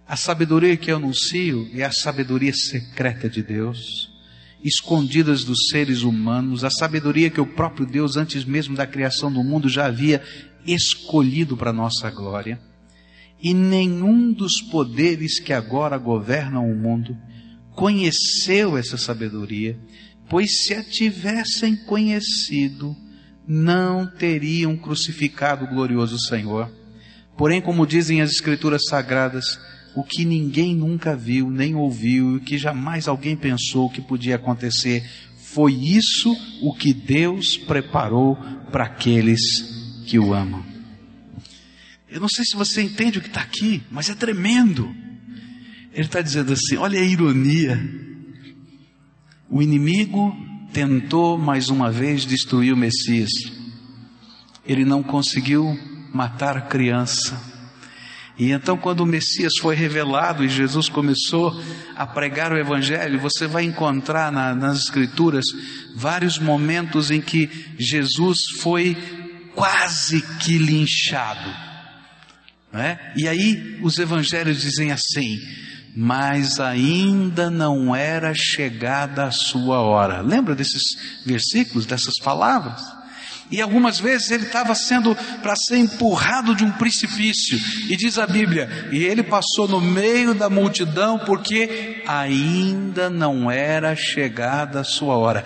A 0.10 0.15
sabedoria 0.15 0.76
que 0.76 0.91
eu 0.91 0.95
anuncio 0.95 1.69
é 1.72 1.84
a 1.84 1.91
sabedoria 1.91 2.52
secreta 2.52 3.30
de 3.30 3.43
Deus, 3.43 4.10
escondidas 4.63 5.43
dos 5.43 5.67
seres 5.69 6.02
humanos, 6.02 6.63
a 6.63 6.72
sabedoria 6.72 7.30
que 7.30 7.39
o 7.39 7.45
próprio 7.45 7.86
Deus, 7.86 8.17
antes 8.17 8.43
mesmo 8.43 8.76
da 8.76 8.88
criação 8.88 9.32
do 9.32 9.43
mundo, 9.43 9.69
já 9.69 9.86
havia 9.86 10.19
escolhido 10.65 11.56
para 11.56 11.72
nossa 11.72 12.10
glória. 12.10 12.60
E 13.39 13.54
nenhum 13.54 14.34
dos 14.34 14.60
poderes 14.60 15.39
que 15.39 15.54
agora 15.54 15.95
governam 15.95 16.67
o 16.67 16.76
mundo 16.76 17.15
conheceu 17.76 18.80
essa 18.80 18.98
sabedoria, 18.98 19.78
pois 20.28 20.63
se 20.63 20.74
a 20.74 20.84
tivessem 20.84 21.76
conhecido, 21.86 22.98
não 23.48 24.08
teriam 24.08 24.76
crucificado 24.76 25.65
o 25.65 25.67
glorioso 25.67 26.17
Senhor. 26.17 26.67
Porém, 27.38 27.62
como 27.62 27.86
dizem 27.86 28.22
as 28.22 28.32
Escrituras 28.32 28.86
Sagradas, 28.89 29.68
o 29.95 30.04
que 30.04 30.23
ninguém 30.25 30.75
nunca 30.75 31.15
viu, 31.15 31.49
nem 31.49 31.75
ouviu, 31.75 32.34
e 32.34 32.38
o 32.38 32.39
que 32.41 32.58
jamais 32.58 33.08
alguém 33.08 33.36
pensou 33.36 33.89
que 33.89 34.02
podia 34.02 34.36
acontecer, 34.36 35.04
foi 35.38 35.73
isso 35.73 36.36
o 36.62 36.73
que 36.73 36.93
Deus 36.93 37.58
preparou 37.58 38.36
para 38.71 38.86
aqueles 38.86 39.41
que 40.06 40.19
o 40.19 40.34
amam. 40.34 40.63
Eu 42.08 42.19
não 42.19 42.30
sei 42.30 42.43
se 42.43 42.56
você 42.56 42.82
entende 42.82 43.19
o 43.19 43.21
que 43.21 43.28
está 43.28 43.41
aqui, 43.41 43.84
mas 43.91 44.10
é 44.10 44.15
tremendo. 44.15 44.93
Ele 45.93 46.06
está 46.06 46.21
dizendo 46.21 46.54
assim: 46.54 46.75
olha 46.78 46.99
a 46.99 47.04
ironia. 47.04 47.80
O 49.49 49.62
inimigo 49.62 50.36
tentou 50.71 51.38
mais 51.38 51.69
uma 51.69 51.91
vez 51.91 52.25
destruir 52.25 52.73
o 52.73 52.78
Messias. 52.78 53.32
Ele 54.65 54.86
não 54.86 55.02
conseguiu 55.02 55.78
matar 56.13 56.58
a 56.58 56.62
criança. 56.62 57.48
E 58.39 58.52
então, 58.52 58.78
quando 58.78 59.02
o 59.02 59.06
Messias 59.06 59.54
foi 59.60 59.75
revelado 59.75 60.45
e 60.45 60.47
Jesus 60.47 60.88
começou 60.88 61.62
a 61.93 62.08
pregar 62.08 62.54
o 62.54 62.58
Evangelho, 62.58 63.19
você 63.19 63.45
vai 63.45 63.65
encontrar 63.65 64.32
na, 64.32 64.56
nas 64.56 64.80
Escrituras 64.80 65.43
vários 65.93 66.39
momentos 66.39 67.12
em 67.12 67.19
que 67.19 67.49
Jesus 67.78 68.39
foi 68.62 68.95
quase 69.54 70.21
que 70.39 70.58
linchado. 70.58 71.54
Né? 72.71 72.97
E 73.17 73.28
aí 73.28 73.78
os 73.84 73.99
Evangelhos 73.99 74.62
dizem 74.62 74.93
assim: 74.93 75.38
mas 75.93 76.62
ainda 76.62 77.49
não 77.49 77.93
era 77.93 78.34
chegada 78.34 79.25
a 79.25 79.32
sua 79.32 79.82
hora. 79.82 80.21
Lembra 80.21 80.56
desses 80.56 80.84
versículos, 81.25 81.86
dessas 81.86 82.17
palavras? 82.23 82.82
E 83.51 83.62
algumas 83.62 83.99
vezes 83.99 84.29
ele 84.31 84.45
estava 84.45 84.75
sendo 84.75 85.15
para 85.41 85.55
ser 85.55 85.77
empurrado 85.77 86.55
de 86.55 86.63
um 86.63 86.71
precipício. 86.71 87.57
E 87.89 87.95
diz 87.95 88.17
a 88.17 88.27
Bíblia: 88.27 88.89
e 88.91 89.03
ele 89.03 89.23
passou 89.23 89.67
no 89.67 89.81
meio 89.81 90.35
da 90.35 90.49
multidão 90.49 91.19
porque 91.19 92.03
ainda 92.07 93.09
não 93.09 93.49
era 93.49 93.95
chegada 93.95 94.81
a 94.81 94.83
sua 94.83 95.17
hora 95.17 95.43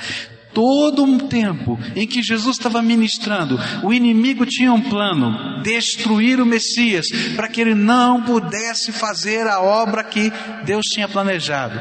todo 0.54 1.04
um 1.04 1.18
tempo 1.18 1.80
em 1.96 2.06
que 2.08 2.22
Jesus 2.22 2.58
estava 2.58 2.82
ministrando, 2.82 3.60
o 3.84 3.92
inimigo 3.92 4.46
tinha 4.46 4.72
um 4.72 4.82
plano: 4.82 5.62
destruir 5.64 6.40
o 6.40 6.46
Messias, 6.46 7.08
para 7.36 7.48
que 7.48 7.60
ele 7.60 7.74
não 7.76 8.22
pudesse 8.22 8.92
fazer 8.92 9.48
a 9.48 9.60
obra 9.60 10.04
que 10.04 10.32
Deus 10.64 10.86
tinha 10.86 11.08
planejado. 11.08 11.80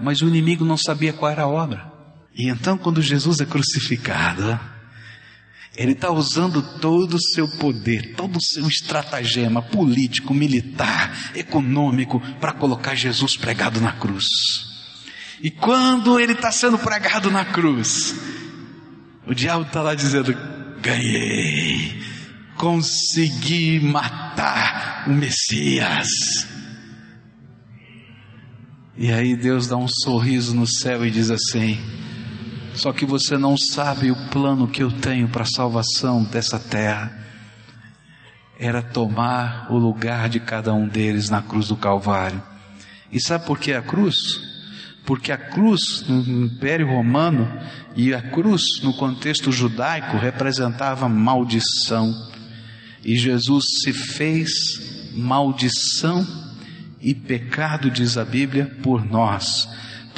Mas 0.00 0.20
o 0.20 0.28
inimigo 0.28 0.64
não 0.64 0.76
sabia 0.76 1.12
qual 1.12 1.30
era 1.30 1.42
a 1.42 1.48
obra. 1.48 1.92
E 2.34 2.48
então, 2.48 2.76
quando 2.76 3.02
Jesus 3.02 3.40
é 3.40 3.44
crucificado, 3.44 4.58
ele 5.78 5.92
está 5.92 6.10
usando 6.10 6.60
todo 6.60 7.14
o 7.14 7.22
seu 7.22 7.46
poder, 7.46 8.16
todo 8.16 8.36
o 8.36 8.42
seu 8.42 8.66
estratagema 8.66 9.62
político, 9.62 10.34
militar, 10.34 11.30
econômico, 11.36 12.20
para 12.40 12.52
colocar 12.52 12.96
Jesus 12.96 13.36
pregado 13.36 13.80
na 13.80 13.92
cruz. 13.92 14.26
E 15.40 15.52
quando 15.52 16.18
ele 16.18 16.32
está 16.32 16.50
sendo 16.50 16.76
pregado 16.76 17.30
na 17.30 17.44
cruz, 17.44 18.12
o 19.24 19.32
diabo 19.32 19.62
está 19.62 19.80
lá 19.80 19.94
dizendo: 19.94 20.36
ganhei, 20.82 22.02
consegui 22.56 23.78
matar 23.78 25.04
o 25.06 25.12
Messias. 25.12 26.08
E 28.96 29.12
aí 29.12 29.36
Deus 29.36 29.68
dá 29.68 29.76
um 29.76 29.86
sorriso 29.86 30.56
no 30.56 30.66
céu 30.66 31.06
e 31.06 31.10
diz 31.12 31.30
assim: 31.30 31.78
só 32.78 32.92
que 32.92 33.04
você 33.04 33.36
não 33.36 33.56
sabe 33.56 34.10
o 34.10 34.16
plano 34.30 34.68
que 34.68 34.82
eu 34.82 34.90
tenho 34.90 35.28
para 35.28 35.42
a 35.42 35.46
salvação 35.46 36.24
dessa 36.24 36.58
terra. 36.58 37.12
Era 38.58 38.82
tomar 38.82 39.66
o 39.70 39.76
lugar 39.76 40.28
de 40.28 40.40
cada 40.40 40.72
um 40.72 40.88
deles 40.88 41.28
na 41.28 41.42
cruz 41.42 41.68
do 41.68 41.76
Calvário. 41.76 42.42
E 43.12 43.20
sabe 43.20 43.44
por 43.44 43.58
que 43.58 43.72
a 43.72 43.82
cruz? 43.82 44.48
porque 45.08 45.32
a 45.32 45.38
cruz 45.38 46.04
no 46.06 46.44
Império 46.44 46.86
Romano 46.86 47.50
e 47.96 48.12
a 48.12 48.20
cruz 48.20 48.62
no 48.82 48.92
contexto 48.92 49.50
judaico 49.50 50.18
representava 50.18 51.08
maldição. 51.08 52.14
E 53.02 53.16
Jesus 53.16 53.64
se 53.80 53.90
fez 53.94 54.50
maldição 55.14 56.26
e 57.00 57.14
pecado, 57.14 57.90
diz 57.90 58.18
a 58.18 58.24
Bíblia, 58.24 58.66
por 58.82 59.02
nós, 59.02 59.66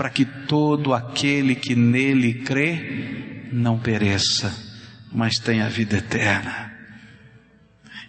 para 0.00 0.08
que 0.08 0.24
todo 0.24 0.94
aquele 0.94 1.54
que 1.54 1.74
nele 1.74 2.32
crê 2.32 3.50
não 3.52 3.78
pereça, 3.78 4.50
mas 5.12 5.38
tenha 5.38 5.68
vida 5.68 5.98
eterna. 5.98 6.72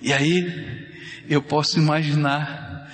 E 0.02 0.14
aí 0.14 0.88
eu 1.28 1.42
posso 1.42 1.78
imaginar 1.78 2.88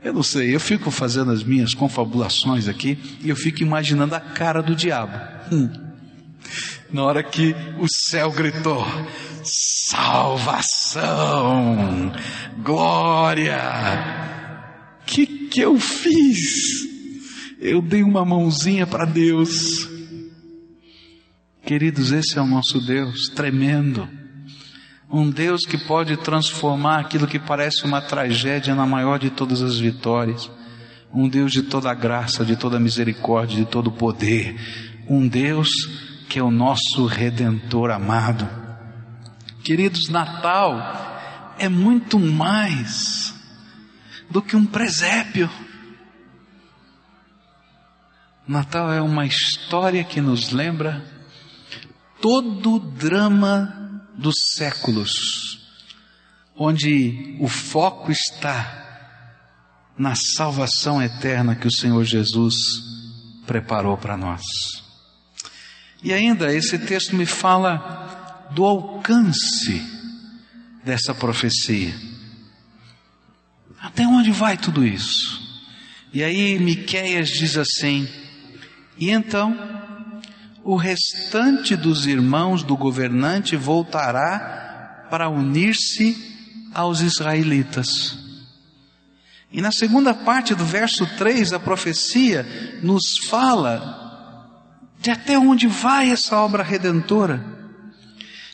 eu 0.00 0.12
não 0.12 0.22
sei, 0.22 0.54
eu 0.54 0.60
fico 0.60 0.92
fazendo 0.92 1.32
as 1.32 1.42
minhas 1.42 1.74
confabulações 1.74 2.68
aqui 2.68 2.96
e 3.20 3.28
eu 3.28 3.34
fico 3.34 3.62
imaginando 3.62 4.14
a 4.14 4.20
cara 4.20 4.62
do 4.62 4.76
diabo. 4.76 5.18
Hum. 5.50 5.68
Na 6.92 7.02
hora 7.02 7.24
que 7.24 7.52
o 7.80 7.88
céu 7.88 8.30
gritou: 8.30 8.86
salvação, 9.90 11.02
glória. 12.62 13.58
Que 15.04 15.26
que 15.26 15.60
eu 15.60 15.80
fiz? 15.80 16.85
Eu 17.58 17.80
dei 17.80 18.02
uma 18.02 18.24
mãozinha 18.24 18.86
para 18.86 19.04
Deus. 19.04 19.88
Queridos, 21.64 22.12
esse 22.12 22.38
é 22.38 22.42
o 22.42 22.46
nosso 22.46 22.80
Deus, 22.80 23.28
tremendo. 23.28 24.08
Um 25.10 25.30
Deus 25.30 25.62
que 25.62 25.78
pode 25.78 26.16
transformar 26.18 27.00
aquilo 27.00 27.26
que 27.26 27.38
parece 27.38 27.84
uma 27.84 28.00
tragédia 28.00 28.74
na 28.74 28.86
maior 28.86 29.18
de 29.18 29.30
todas 29.30 29.62
as 29.62 29.78
vitórias. 29.78 30.50
um 31.12 31.28
Deus 31.28 31.50
de 31.52 31.62
toda 31.62 31.94
graça, 31.94 32.44
de 32.44 32.56
toda 32.56 32.78
misericórdia, 32.78 33.56
de 33.56 33.64
todo 33.64 33.90
poder, 33.90 34.54
um 35.08 35.26
Deus 35.26 35.68
que 36.28 36.38
é 36.38 36.42
o 36.42 36.50
nosso 36.50 37.06
redentor 37.06 37.90
amado. 37.90 38.46
Queridos, 39.64 40.10
Natal 40.10 41.54
é 41.58 41.68
muito 41.68 42.18
mais 42.18 43.34
do 44.30 44.42
que 44.42 44.56
um 44.56 44.66
presépio. 44.66 45.48
Natal 48.46 48.92
é 48.92 49.00
uma 49.00 49.26
história 49.26 50.04
que 50.04 50.20
nos 50.20 50.50
lembra 50.50 51.04
todo 52.20 52.76
o 52.76 52.78
drama 52.78 54.04
dos 54.16 54.34
séculos, 54.54 55.10
onde 56.56 57.36
o 57.40 57.48
foco 57.48 58.12
está 58.12 58.84
na 59.98 60.14
salvação 60.14 61.02
eterna 61.02 61.56
que 61.56 61.66
o 61.66 61.72
Senhor 61.72 62.04
Jesus 62.04 62.54
preparou 63.46 63.96
para 63.96 64.16
nós. 64.16 64.42
E 66.02 66.12
ainda 66.12 66.54
esse 66.54 66.78
texto 66.78 67.16
me 67.16 67.26
fala 67.26 68.48
do 68.52 68.64
alcance 68.64 69.82
dessa 70.84 71.12
profecia. 71.12 71.94
Até 73.80 74.06
onde 74.06 74.30
vai 74.30 74.56
tudo 74.56 74.86
isso? 74.86 75.44
E 76.12 76.22
aí 76.22 76.58
Miqueias 76.58 77.28
diz 77.28 77.56
assim: 77.56 78.08
e 78.98 79.10
então, 79.10 79.56
o 80.64 80.76
restante 80.76 81.76
dos 81.76 82.06
irmãos 82.06 82.62
do 82.62 82.76
governante 82.76 83.54
voltará 83.56 85.06
para 85.10 85.28
unir-se 85.28 86.16
aos 86.74 87.00
israelitas. 87.00 88.18
E 89.52 89.60
na 89.60 89.70
segunda 89.70 90.12
parte 90.12 90.54
do 90.54 90.64
verso 90.64 91.06
3, 91.16 91.52
a 91.52 91.60
profecia 91.60 92.44
nos 92.82 93.18
fala 93.28 94.04
de 94.98 95.10
até 95.10 95.38
onde 95.38 95.66
vai 95.66 96.10
essa 96.10 96.36
obra 96.38 96.62
redentora. 96.62 97.44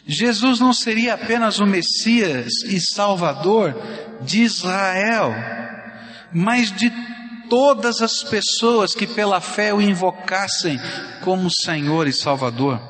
Jesus 0.07 0.61
não 0.61 0.72
seria 0.72 1.14
apenas 1.14 1.61
o 1.61 1.66
Messias 1.66 2.52
e 2.64 2.81
Salvador 2.81 3.74
de 4.20 4.42
Israel, 4.42 5.33
mas 6.33 6.70
de 6.72 6.90
todas 7.53 8.01
as 8.01 8.23
pessoas 8.23 8.95
que 8.95 9.07
pela 9.07 9.38
fé 9.38 9.75
o 9.75 9.83
invocassem 9.83 10.81
como 11.21 11.51
Senhor 11.51 12.09
e 12.09 12.12
Salvador. 12.12 12.81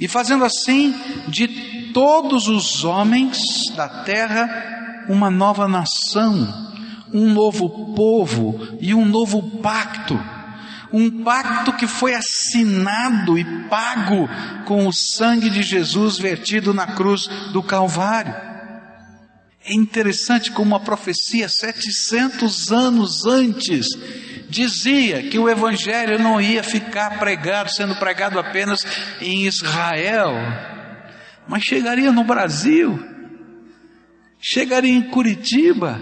E 0.00 0.08
fazendo 0.08 0.44
assim 0.44 0.92
de 1.28 1.92
todos 1.94 2.48
os 2.48 2.82
homens 2.82 3.38
da 3.76 3.88
terra 4.02 5.06
uma 5.08 5.30
nova 5.30 5.68
nação, 5.68 6.72
um 7.14 7.32
novo 7.32 7.94
povo 7.94 8.76
e 8.80 8.92
um 8.92 9.04
novo 9.04 9.40
pacto. 9.60 10.20
Um 10.92 11.22
pacto 11.22 11.72
que 11.74 11.86
foi 11.86 12.14
assinado 12.16 13.38
e 13.38 13.44
pago 13.68 14.28
com 14.64 14.88
o 14.88 14.92
sangue 14.92 15.48
de 15.48 15.62
Jesus 15.62 16.18
vertido 16.18 16.74
na 16.74 16.96
cruz 16.96 17.28
do 17.52 17.62
Calvário. 17.62 18.47
É 19.64 19.74
interessante 19.74 20.50
como 20.50 20.74
a 20.74 20.80
profecia 20.80 21.48
700 21.48 22.72
anos 22.72 23.26
antes 23.26 23.86
dizia 24.48 25.22
que 25.22 25.38
o 25.38 25.48
evangelho 25.48 26.18
não 26.18 26.40
ia 26.40 26.62
ficar 26.62 27.18
pregado, 27.18 27.70
sendo 27.70 27.94
pregado 27.96 28.38
apenas 28.38 28.80
em 29.20 29.46
Israel, 29.46 30.32
mas 31.46 31.62
chegaria 31.62 32.10
no 32.10 32.24
Brasil, 32.24 32.98
chegaria 34.40 34.92
em 34.92 35.02
Curitiba, 35.02 36.00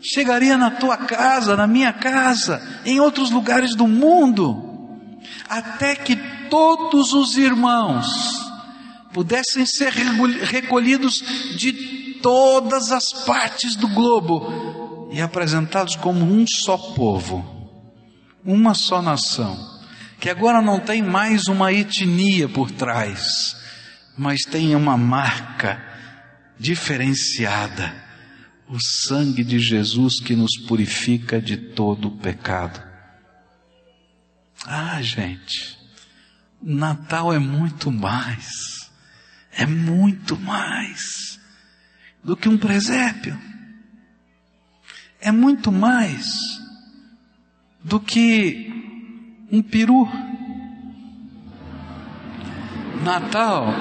chegaria 0.00 0.56
na 0.56 0.70
tua 0.70 0.96
casa, 0.96 1.56
na 1.56 1.66
minha 1.66 1.92
casa, 1.92 2.80
em 2.86 2.98
outros 2.98 3.30
lugares 3.30 3.74
do 3.74 3.86
mundo, 3.86 4.98
até 5.48 5.94
que 5.94 6.16
todos 6.48 7.12
os 7.12 7.36
irmãos 7.36 8.06
pudessem 9.12 9.66
ser 9.66 9.92
recolhidos 9.92 11.22
de 11.56 11.99
todas 12.22 12.92
as 12.92 13.12
partes 13.24 13.74
do 13.76 13.88
globo 13.88 15.08
e 15.12 15.20
apresentados 15.20 15.96
como 15.96 16.24
um 16.24 16.44
só 16.46 16.76
povo, 16.76 17.44
uma 18.44 18.74
só 18.74 19.02
nação, 19.02 19.58
que 20.20 20.30
agora 20.30 20.62
não 20.62 20.78
tem 20.78 21.02
mais 21.02 21.46
uma 21.46 21.72
etnia 21.72 22.48
por 22.48 22.70
trás, 22.70 23.56
mas 24.16 24.42
tem 24.42 24.74
uma 24.76 24.96
marca 24.96 25.82
diferenciada, 26.58 27.92
o 28.68 28.78
sangue 28.78 29.42
de 29.42 29.58
Jesus 29.58 30.20
que 30.20 30.36
nos 30.36 30.56
purifica 30.68 31.40
de 31.40 31.56
todo 31.56 32.08
o 32.08 32.16
pecado. 32.18 32.80
Ah, 34.66 35.00
gente, 35.02 35.76
Natal 36.62 37.32
é 37.32 37.38
muito 37.38 37.90
mais, 37.90 38.90
é 39.52 39.66
muito 39.66 40.38
mais 40.38 41.29
do 42.22 42.36
que 42.36 42.48
um 42.48 42.58
presépio. 42.58 43.38
É 45.20 45.30
muito 45.30 45.70
mais 45.70 46.26
do 47.82 48.00
que 48.00 48.72
um 49.50 49.62
peru. 49.62 50.08
Natal 53.02 53.72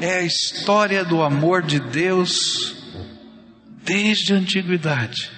é 0.00 0.18
a 0.18 0.22
história 0.22 1.04
do 1.04 1.22
amor 1.22 1.62
de 1.62 1.80
Deus 1.80 2.76
desde 3.84 4.32
a 4.32 4.36
antiguidade, 4.36 5.30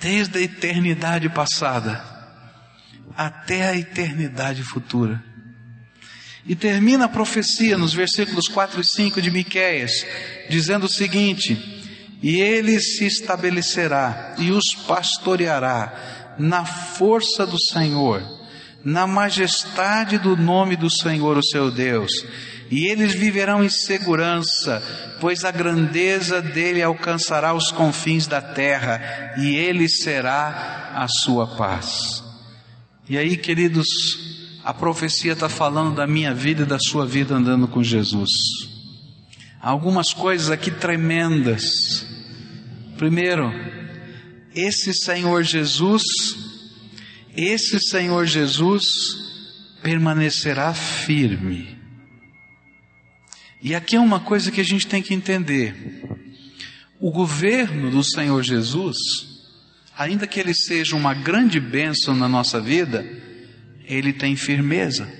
desde 0.00 0.38
a 0.38 0.42
eternidade 0.42 1.28
passada 1.28 2.10
até 3.16 3.68
a 3.68 3.76
eternidade 3.76 4.62
futura. 4.62 5.22
E 6.46 6.54
termina 6.54 7.04
a 7.04 7.08
profecia 7.08 7.76
nos 7.76 7.92
versículos 7.92 8.48
4 8.48 8.80
e 8.80 8.84
5 8.84 9.20
de 9.20 9.30
Miqueias, 9.30 10.04
dizendo 10.48 10.84
o 10.86 10.88
seguinte: 10.88 11.56
E 12.22 12.40
ele 12.40 12.80
se 12.80 13.04
estabelecerá 13.04 14.34
e 14.38 14.50
os 14.50 14.74
pastoreará 14.86 16.34
na 16.38 16.64
força 16.64 17.46
do 17.46 17.60
Senhor, 17.60 18.22
na 18.82 19.06
majestade 19.06 20.18
do 20.18 20.36
nome 20.36 20.76
do 20.76 20.90
Senhor, 20.90 21.36
o 21.36 21.44
seu 21.44 21.70
Deus. 21.70 22.10
E 22.70 22.86
eles 22.86 23.12
viverão 23.12 23.64
em 23.64 23.68
segurança, 23.68 24.80
pois 25.20 25.44
a 25.44 25.50
grandeza 25.50 26.40
dele 26.40 26.80
alcançará 26.80 27.52
os 27.52 27.70
confins 27.70 28.26
da 28.28 28.40
terra, 28.40 29.34
e 29.36 29.56
ele 29.56 29.88
será 29.88 30.92
a 30.94 31.06
sua 31.08 31.48
paz. 31.56 32.22
E 33.08 33.18
aí, 33.18 33.36
queridos, 33.36 33.88
a 34.62 34.74
profecia 34.74 35.32
está 35.32 35.48
falando 35.48 35.94
da 35.94 36.06
minha 36.06 36.34
vida 36.34 36.62
e 36.62 36.66
da 36.66 36.78
sua 36.78 37.06
vida 37.06 37.34
andando 37.34 37.66
com 37.66 37.82
Jesus. 37.82 38.30
Há 39.60 39.70
algumas 39.70 40.12
coisas 40.12 40.50
aqui 40.50 40.70
tremendas. 40.70 42.06
Primeiro, 42.96 43.50
esse 44.54 44.92
Senhor 44.92 45.42
Jesus, 45.42 46.02
esse 47.34 47.80
Senhor 47.80 48.26
Jesus 48.26 48.86
permanecerá 49.82 50.74
firme. 50.74 51.78
E 53.62 53.74
aqui 53.74 53.96
é 53.96 54.00
uma 54.00 54.20
coisa 54.20 54.50
que 54.50 54.60
a 54.60 54.64
gente 54.64 54.86
tem 54.86 55.02
que 55.02 55.14
entender. 55.14 55.74
O 56.98 57.10
governo 57.10 57.90
do 57.90 58.04
Senhor 58.04 58.42
Jesus, 58.42 58.96
ainda 59.96 60.26
que 60.26 60.38
ele 60.38 60.54
seja 60.54 60.96
uma 60.96 61.14
grande 61.14 61.60
bênção 61.60 62.14
na 62.14 62.28
nossa 62.28 62.60
vida, 62.60 63.06
ele 63.94 64.12
tem 64.12 64.36
firmeza. 64.36 65.10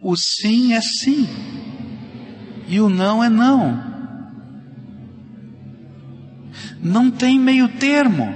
O 0.00 0.16
sim 0.16 0.72
é 0.72 0.80
sim, 0.80 1.28
e 2.66 2.80
o 2.80 2.88
não 2.88 3.22
é 3.22 3.28
não. 3.28 3.86
Não 6.80 7.10
tem 7.10 7.38
meio 7.38 7.68
termo. 7.68 8.34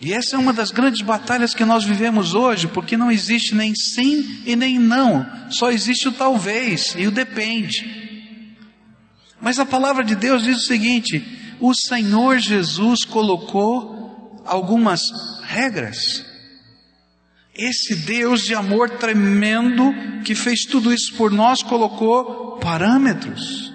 E 0.00 0.12
essa 0.12 0.36
é 0.36 0.38
uma 0.38 0.52
das 0.52 0.70
grandes 0.70 1.02
batalhas 1.02 1.54
que 1.54 1.64
nós 1.64 1.84
vivemos 1.84 2.34
hoje, 2.34 2.68
porque 2.68 2.96
não 2.96 3.10
existe 3.10 3.54
nem 3.54 3.74
sim 3.74 4.42
e 4.44 4.54
nem 4.54 4.78
não, 4.78 5.26
só 5.50 5.70
existe 5.70 6.08
o 6.08 6.12
talvez 6.12 6.94
e 6.98 7.06
o 7.06 7.10
depende. 7.10 8.06
Mas 9.40 9.58
a 9.58 9.66
palavra 9.66 10.02
de 10.02 10.14
Deus 10.14 10.42
diz 10.42 10.58
o 10.58 10.66
seguinte: 10.66 11.24
o 11.60 11.74
Senhor 11.74 12.38
Jesus 12.38 13.04
colocou 13.04 14.42
algumas 14.44 15.00
regras. 15.44 16.25
Esse 17.58 17.94
Deus 17.94 18.42
de 18.42 18.54
amor 18.54 18.90
tremendo 18.90 19.94
que 20.24 20.34
fez 20.34 20.64
tudo 20.64 20.92
isso 20.92 21.14
por 21.14 21.30
nós 21.30 21.62
colocou 21.62 22.58
parâmetros. 22.58 23.72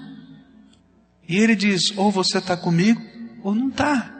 E 1.27 1.37
ele 1.37 1.55
diz: 1.55 1.91
ou 1.97 2.11
você 2.11 2.37
está 2.37 2.55
comigo 2.55 3.01
ou 3.43 3.55
não 3.55 3.69
está. 3.69 4.13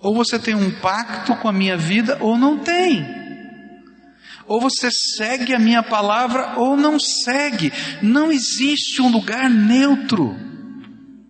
Ou 0.00 0.14
você 0.14 0.38
tem 0.38 0.54
um 0.54 0.70
pacto 0.80 1.34
com 1.36 1.48
a 1.48 1.52
minha 1.52 1.76
vida 1.76 2.18
ou 2.20 2.38
não 2.38 2.58
tem. 2.58 3.04
Ou 4.46 4.60
você 4.60 4.90
segue 4.92 5.52
a 5.52 5.58
minha 5.58 5.82
palavra 5.82 6.54
ou 6.56 6.76
não 6.76 7.00
segue. 7.00 7.72
Não 8.00 8.30
existe 8.30 9.02
um 9.02 9.10
lugar 9.10 9.50
neutro. 9.50 10.36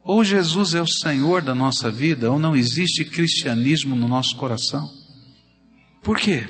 Ou 0.04 0.22
Jesus 0.22 0.74
é 0.74 0.82
o 0.82 0.86
Senhor 0.86 1.42
da 1.42 1.54
nossa 1.54 1.90
vida, 1.90 2.30
ou 2.30 2.38
não 2.38 2.54
existe 2.54 3.04
cristianismo 3.04 3.96
no 3.96 4.06
nosso 4.06 4.36
coração. 4.36 4.88
Por 6.02 6.18
quê? 6.18 6.46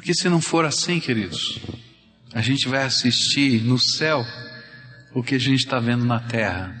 Porque 0.00 0.14
se 0.14 0.30
não 0.30 0.40
for 0.40 0.64
assim, 0.64 0.98
queridos, 0.98 1.60
a 2.32 2.40
gente 2.40 2.66
vai 2.66 2.84
assistir 2.84 3.62
no 3.62 3.78
céu 3.78 4.24
o 5.14 5.22
que 5.22 5.34
a 5.34 5.38
gente 5.38 5.58
está 5.58 5.78
vendo 5.78 6.06
na 6.06 6.18
terra. 6.18 6.74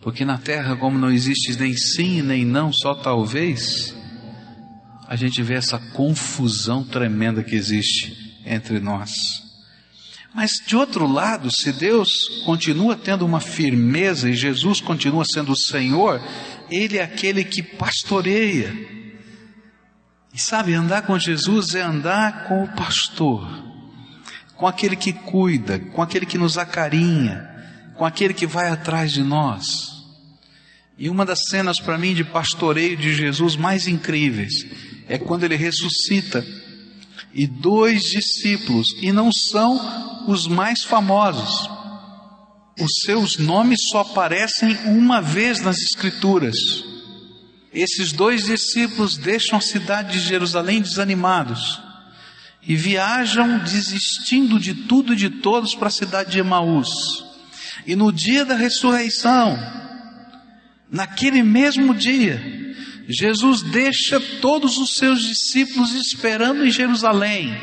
Porque 0.00 0.24
na 0.24 0.38
terra, 0.38 0.74
como 0.76 0.98
não 0.98 1.12
existe 1.12 1.54
nem 1.60 1.76
sim 1.76 2.22
nem 2.22 2.42
não, 2.42 2.72
só 2.72 2.94
talvez, 2.94 3.94
a 5.06 5.14
gente 5.14 5.42
vê 5.42 5.52
essa 5.52 5.78
confusão 5.92 6.82
tremenda 6.82 7.44
que 7.44 7.54
existe 7.54 8.40
entre 8.46 8.80
nós. 8.80 9.12
Mas 10.34 10.52
de 10.66 10.76
outro 10.76 11.06
lado, 11.06 11.50
se 11.54 11.70
Deus 11.70 12.42
continua 12.46 12.96
tendo 12.96 13.26
uma 13.26 13.40
firmeza 13.40 14.30
e 14.30 14.34
Jesus 14.34 14.80
continua 14.80 15.24
sendo 15.30 15.52
o 15.52 15.56
Senhor, 15.56 16.18
Ele 16.70 16.96
é 16.96 17.02
aquele 17.02 17.44
que 17.44 17.62
pastoreia. 17.62 18.99
E 20.32 20.40
sabe, 20.40 20.74
andar 20.74 21.02
com 21.02 21.18
Jesus 21.18 21.74
é 21.74 21.82
andar 21.82 22.44
com 22.44 22.62
o 22.64 22.68
pastor, 22.68 23.46
com 24.56 24.66
aquele 24.66 24.96
que 24.96 25.12
cuida, 25.12 25.78
com 25.78 26.02
aquele 26.02 26.24
que 26.24 26.38
nos 26.38 26.56
acarinha, 26.56 27.48
com 27.96 28.04
aquele 28.04 28.32
que 28.32 28.46
vai 28.46 28.68
atrás 28.68 29.12
de 29.12 29.22
nós. 29.22 29.90
E 30.96 31.08
uma 31.08 31.24
das 31.24 31.40
cenas 31.48 31.80
para 31.80 31.98
mim 31.98 32.14
de 32.14 32.22
pastoreio 32.22 32.96
de 32.96 33.14
Jesus 33.14 33.56
mais 33.56 33.88
incríveis 33.88 34.66
é 35.08 35.18
quando 35.18 35.44
ele 35.44 35.56
ressuscita 35.56 36.44
e 37.32 37.46
dois 37.46 38.02
discípulos, 38.02 38.88
e 39.00 39.12
não 39.12 39.32
são 39.32 40.26
os 40.26 40.46
mais 40.46 40.82
famosos. 40.82 41.68
Os 42.78 42.90
seus 43.04 43.38
nomes 43.38 43.88
só 43.90 44.00
aparecem 44.00 44.76
uma 44.86 45.20
vez 45.20 45.60
nas 45.60 45.78
Escrituras. 45.78 46.56
Esses 47.72 48.12
dois 48.12 48.44
discípulos 48.44 49.16
deixam 49.16 49.58
a 49.58 49.62
cidade 49.62 50.12
de 50.12 50.20
Jerusalém 50.20 50.80
desanimados 50.80 51.80
e 52.62 52.74
viajam 52.74 53.58
desistindo 53.58 54.58
de 54.58 54.74
tudo 54.74 55.12
e 55.12 55.16
de 55.16 55.30
todos 55.30 55.74
para 55.74 55.88
a 55.88 55.92
cidade 55.92 56.32
de 56.32 56.40
Emaús. 56.40 56.90
E 57.86 57.94
no 57.94 58.12
dia 58.12 58.44
da 58.44 58.54
ressurreição, 58.54 59.56
naquele 60.90 61.42
mesmo 61.42 61.94
dia, 61.94 62.42
Jesus 63.08 63.62
deixa 63.62 64.20
todos 64.40 64.76
os 64.76 64.94
seus 64.94 65.22
discípulos 65.22 65.94
esperando 65.94 66.66
em 66.66 66.70
Jerusalém 66.70 67.56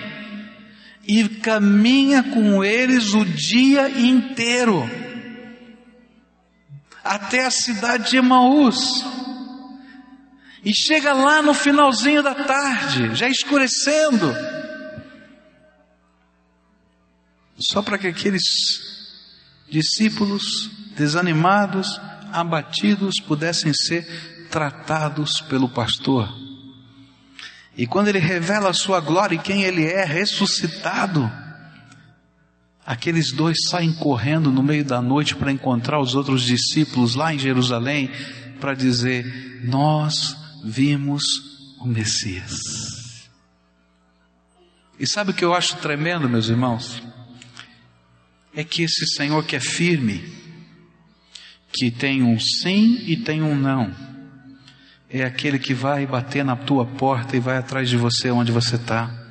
e 1.08 1.28
caminha 1.28 2.24
com 2.24 2.64
eles 2.64 3.14
o 3.14 3.24
dia 3.24 3.89
inteiro 3.89 4.89
até 7.03 7.45
a 7.45 7.51
cidade 7.51 8.12
de 8.12 8.18
Emaús. 8.18 9.05
E 10.64 10.74
chega 10.74 11.14
lá 11.14 11.41
no 11.41 11.53
finalzinho 11.53 12.24
da 12.24 12.34
tarde, 12.34 13.16
já 13.16 13.30
escurecendo, 13.30 14.34
só 17.58 17.82
para 17.82 17.97
que 17.97 18.08
aqueles 18.08 18.43
discípulos 19.70 20.70
desanimados, 20.95 21.99
abatidos, 22.32 23.20
pudessem 23.20 23.74
ser 23.74 24.47
tratados 24.49 25.41
pelo 25.41 25.70
pastor. 25.70 26.28
E 27.76 27.86
quando 27.86 28.08
ele 28.08 28.20
revela 28.20 28.70
a 28.70 28.74
sua 28.74 28.99
glória 28.99 29.36
e 29.36 29.39
quem 29.39 29.64
ele 29.64 29.86
é, 29.86 30.03
ressuscitado, 30.03 31.32
aqueles 32.84 33.32
dois 33.32 33.58
saem 33.70 33.93
correndo 33.93 34.51
no 34.51 34.64
meio 34.64 34.84
da 34.84 35.01
noite 35.01 35.36
para 35.36 35.51
encontrar 35.51 35.99
os 35.99 36.16
outros 36.16 36.43
discípulos 36.43 37.14
lá 37.14 37.34
em 37.34 37.38
Jerusalém, 37.38 38.10
para 38.60 38.74
dizer: 38.74 39.62
Nós 39.64 40.36
vimos 40.68 41.24
o 41.80 41.86
Messias. 41.86 42.59
E 44.99 45.07
sabe 45.07 45.32
o 45.32 45.34
que 45.34 45.45
eu 45.45 45.53
acho 45.53 45.78
tremendo, 45.78 46.28
meus 46.28 46.49
irmãos? 46.49 47.01
É 48.53 48.63
que 48.63 48.84
esse 48.84 49.05
Senhor 49.15 49.45
que 49.45 49.55
é 49.55 49.59
firme, 49.59 50.24
que 51.72 51.89
tem 51.89 52.24
um 52.24 52.39
sim 52.39 52.97
e 53.05 53.15
tem 53.15 53.41
um 53.41 53.55
não, 53.55 53.95
é 55.09 55.24
aquele 55.24 55.57
que 55.57 55.74
vai 55.74 56.05
bater 56.05 56.43
na 56.43 56.55
tua 56.55 56.86
porta 56.86 57.38
e 57.38 57.39
vai 57.39 57.57
atrás 57.57 57.89
de 57.89 57.95
você 57.95 58.30
onde 58.30 58.51
você 58.51 58.76
está. 58.76 59.26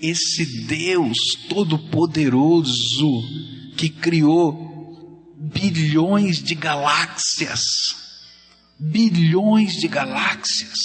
Esse 0.00 0.66
Deus 0.66 1.16
Todo-Poderoso 1.48 3.22
que 3.76 3.88
criou 3.88 5.34
bilhões 5.38 6.42
de 6.42 6.54
galáxias, 6.54 8.03
bilhões 8.90 9.74
de 9.74 9.88
galáxias, 9.88 10.78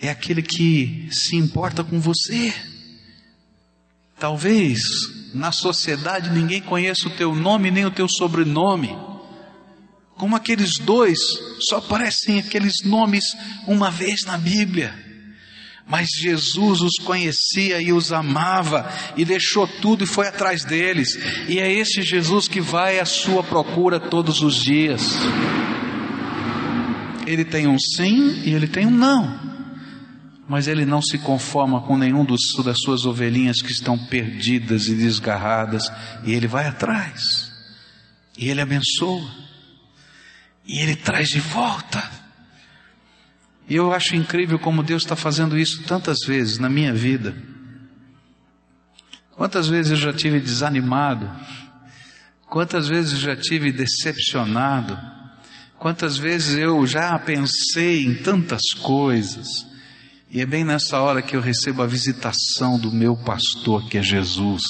é 0.00 0.10
aquele 0.10 0.42
que 0.42 1.08
se 1.10 1.36
importa 1.36 1.82
com 1.82 2.00
você. 2.00 2.54
Talvez 4.18 4.80
na 5.34 5.50
sociedade 5.50 6.30
ninguém 6.30 6.60
conheça 6.60 7.08
o 7.08 7.16
teu 7.16 7.34
nome 7.34 7.70
nem 7.70 7.84
o 7.84 7.90
teu 7.90 8.08
sobrenome 8.08 8.96
como 10.16 10.36
aqueles 10.36 10.78
dois, 10.78 11.18
só 11.68 11.78
aparecem 11.78 12.38
aqueles 12.38 12.84
nomes 12.84 13.24
uma 13.66 13.90
vez 13.90 14.24
na 14.24 14.38
Bíblia. 14.38 14.94
Mas 15.86 16.08
Jesus 16.18 16.80
os 16.80 16.94
conhecia 17.04 17.82
e 17.82 17.92
os 17.92 18.10
amava 18.10 18.90
e 19.16 19.24
deixou 19.24 19.66
tudo 19.66 20.04
e 20.04 20.06
foi 20.06 20.28
atrás 20.28 20.64
deles. 20.64 21.18
E 21.46 21.58
é 21.58 21.70
esse 21.70 22.00
Jesus 22.00 22.48
que 22.48 22.60
vai 22.60 22.98
à 23.00 23.04
sua 23.04 23.42
procura 23.42 24.00
todos 24.00 24.40
os 24.40 24.62
dias. 24.62 25.02
Ele 27.34 27.44
tem 27.44 27.66
um 27.66 27.78
sim 27.78 28.42
e 28.44 28.54
ele 28.54 28.66
tem 28.66 28.86
um 28.86 28.90
não. 28.90 29.52
Mas 30.48 30.66
ele 30.66 30.84
não 30.84 31.02
se 31.02 31.18
conforma 31.18 31.82
com 31.82 31.96
nenhum 31.96 32.24
dos, 32.24 32.40
das 32.64 32.78
suas 32.80 33.04
ovelhinhas 33.04 33.60
que 33.60 33.72
estão 33.72 33.98
perdidas 33.98 34.88
e 34.88 34.94
desgarradas. 34.94 35.90
E 36.24 36.32
ele 36.32 36.46
vai 36.46 36.66
atrás. 36.66 37.52
E 38.36 38.48
ele 38.48 38.60
abençoa. 38.60 39.44
E 40.66 40.78
Ele 40.78 40.96
traz 40.96 41.28
de 41.28 41.40
volta. 41.40 42.02
E 43.68 43.76
eu 43.76 43.92
acho 43.92 44.16
incrível 44.16 44.58
como 44.58 44.82
Deus 44.82 45.02
está 45.02 45.16
fazendo 45.16 45.58
isso 45.58 45.82
tantas 45.84 46.18
vezes 46.26 46.58
na 46.58 46.68
minha 46.68 46.92
vida. 46.92 47.34
Quantas 49.32 49.68
vezes 49.68 49.92
eu 49.92 49.98
já 49.98 50.12
tive 50.12 50.40
desanimado? 50.40 51.30
Quantas 52.46 52.88
vezes 52.88 53.12
eu 53.12 53.18
já 53.18 53.36
tive 53.36 53.72
decepcionado? 53.72 54.98
Quantas 55.84 56.16
vezes 56.16 56.56
eu 56.56 56.86
já 56.86 57.18
pensei 57.18 58.06
em 58.06 58.14
tantas 58.14 58.72
coisas? 58.72 59.66
E 60.30 60.40
é 60.40 60.46
bem 60.46 60.64
nessa 60.64 60.98
hora 60.98 61.20
que 61.20 61.36
eu 61.36 61.42
recebo 61.42 61.82
a 61.82 61.86
visitação 61.86 62.78
do 62.78 62.90
meu 62.90 63.14
pastor, 63.14 63.86
que 63.90 63.98
é 63.98 64.02
Jesus. 64.02 64.62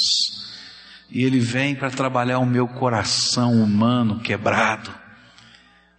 E 1.08 1.22
ele 1.22 1.38
vem 1.38 1.76
para 1.76 1.88
trabalhar 1.88 2.40
o 2.40 2.44
meu 2.44 2.66
coração 2.66 3.62
humano 3.62 4.18
quebrado 4.22 4.92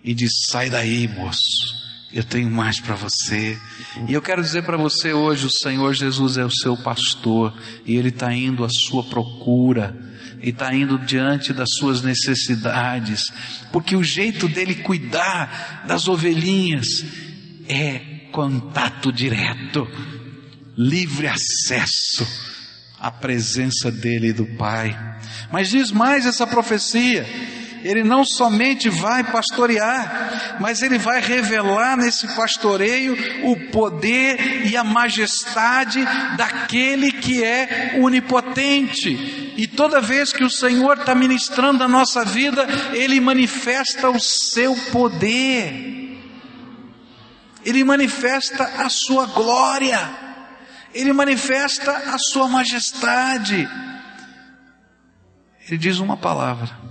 e 0.04 0.14
diz: 0.14 0.32
sai 0.50 0.70
daí, 0.70 1.08
moço. 1.08 1.86
Eu 2.12 2.26
tenho 2.26 2.52
mais 2.52 2.82
para 2.82 2.96
você. 2.96 3.58
E 4.10 4.14
eu 4.14 4.22
quero 4.22 4.42
dizer 4.42 4.66
para 4.66 4.76
você 4.76 5.14
hoje: 5.14 5.46
o 5.46 5.50
Senhor 5.50 5.94
Jesus 5.94 6.38
é 6.38 6.44
o 6.44 6.52
seu 6.52 6.76
pastor 6.76 7.58
e 7.86 7.96
Ele 7.96 8.10
está 8.10 8.34
indo 8.34 8.66
à 8.66 8.70
sua 8.70 9.02
procura 9.02 9.96
e 10.42 10.50
está 10.50 10.74
indo 10.74 10.98
diante 11.00 11.54
das 11.54 11.70
suas 11.78 12.02
necessidades, 12.02 13.32
porque 13.72 13.96
o 13.96 14.04
jeito 14.04 14.48
dele 14.48 14.76
cuidar 14.76 15.84
das 15.88 16.08
ovelhinhas 16.08 17.06
é 17.68 18.00
contato 18.32 19.12
direto, 19.12 19.88
livre 20.78 21.28
acesso 21.28 22.28
à 23.00 23.12
presença 23.12 23.92
dele 23.92 24.30
e 24.30 24.34
do 24.34 24.46
Pai. 24.58 24.98
Mas 25.52 25.70
diz 25.70 25.92
mais 25.92 26.26
essa 26.26 26.46
profecia 26.46 27.26
ele 27.86 28.04
não 28.04 28.26
somente 28.26 28.90
vai 28.90 29.24
pastorear, 29.24 30.58
mas 30.60 30.82
ele 30.82 30.98
vai 30.98 31.22
revelar 31.22 31.96
nesse 31.96 32.28
pastoreio 32.36 33.16
o 33.44 33.56
poder 33.70 34.66
e 34.66 34.76
a 34.76 34.84
majestade 34.84 36.04
daquele 36.36 37.12
que 37.12 37.44
é 37.44 38.00
onipotente. 38.02 39.54
E 39.56 39.68
toda 39.68 40.02
vez 40.02 40.34
que 40.34 40.44
o 40.44 40.50
Senhor 40.50 40.98
está 40.98 41.14
ministrando 41.14 41.84
a 41.84 41.88
nossa 41.88 42.26
vida, 42.26 42.66
ele 42.92 43.22
manifesta 43.22 44.10
o 44.10 44.20
seu 44.20 44.76
poder, 44.92 46.20
ele 47.64 47.84
manifesta 47.84 48.64
a 48.84 48.90
sua 48.90 49.28
glória, 49.28 50.00
ele 50.92 51.14
manifesta 51.14 51.92
a 51.92 52.18
sua 52.18 52.48
majestade. 52.48 53.70
Ele 55.68 55.78
diz 55.78 56.00
uma 56.00 56.18
palavra 56.18 56.86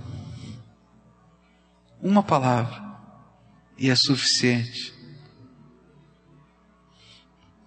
uma 2.05 2.21
palavra 2.21 2.83
e 3.79 3.89
é 3.89 3.95
suficiente. 3.95 4.93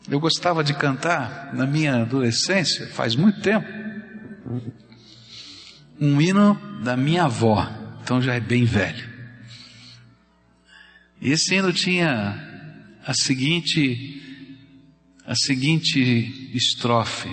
Eu 0.09 0.21
gostava 0.21 0.63
de 0.63 0.73
cantar 0.75 1.53
na 1.53 1.67
minha 1.67 2.03
adolescência, 2.03 2.87
faz 2.87 3.17
muito 3.17 3.43
tempo, 3.43 3.67
um 6.01 6.21
hino 6.21 6.55
da 6.85 6.97
minha 6.97 7.25
avó. 7.25 7.69
então 8.01 8.23
já 8.23 8.35
é 8.35 8.41
bem 8.41 8.65
velho. 8.65 9.09
E 11.21 11.33
esse 11.33 11.57
hino 11.57 11.73
tinha 11.73 12.41
a 13.05 13.13
seguinte 13.13 14.23
a 15.27 15.35
seguinte 15.35 16.57
estrofe: 16.57 17.29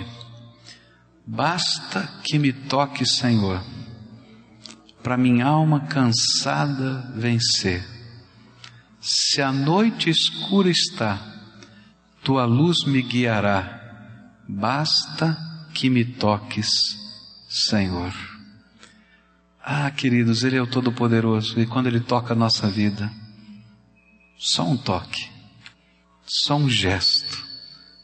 Basta 1.24 2.20
que 2.24 2.36
me 2.36 2.52
toque, 2.52 3.06
Senhor, 3.06 3.64
para 5.06 5.16
minha 5.16 5.46
alma 5.46 5.86
cansada 5.86 7.12
vencer. 7.14 7.86
Se 9.00 9.40
a 9.40 9.52
noite 9.52 10.10
escura 10.10 10.68
está, 10.68 11.24
tua 12.24 12.44
luz 12.44 12.84
me 12.84 13.02
guiará. 13.02 14.42
Basta 14.48 15.38
que 15.72 15.88
me 15.88 16.04
toques, 16.04 16.96
Senhor. 17.48 18.12
Ah, 19.64 19.88
queridos, 19.92 20.42
Ele 20.42 20.56
é 20.56 20.60
o 20.60 20.66
Todo-Poderoso 20.66 21.60
e 21.60 21.66
quando 21.66 21.86
Ele 21.86 22.00
toca 22.00 22.32
a 22.32 22.36
nossa 22.36 22.68
vida, 22.68 23.08
só 24.36 24.68
um 24.68 24.76
toque, 24.76 25.30
só 26.26 26.56
um 26.56 26.68
gesto, 26.68 27.44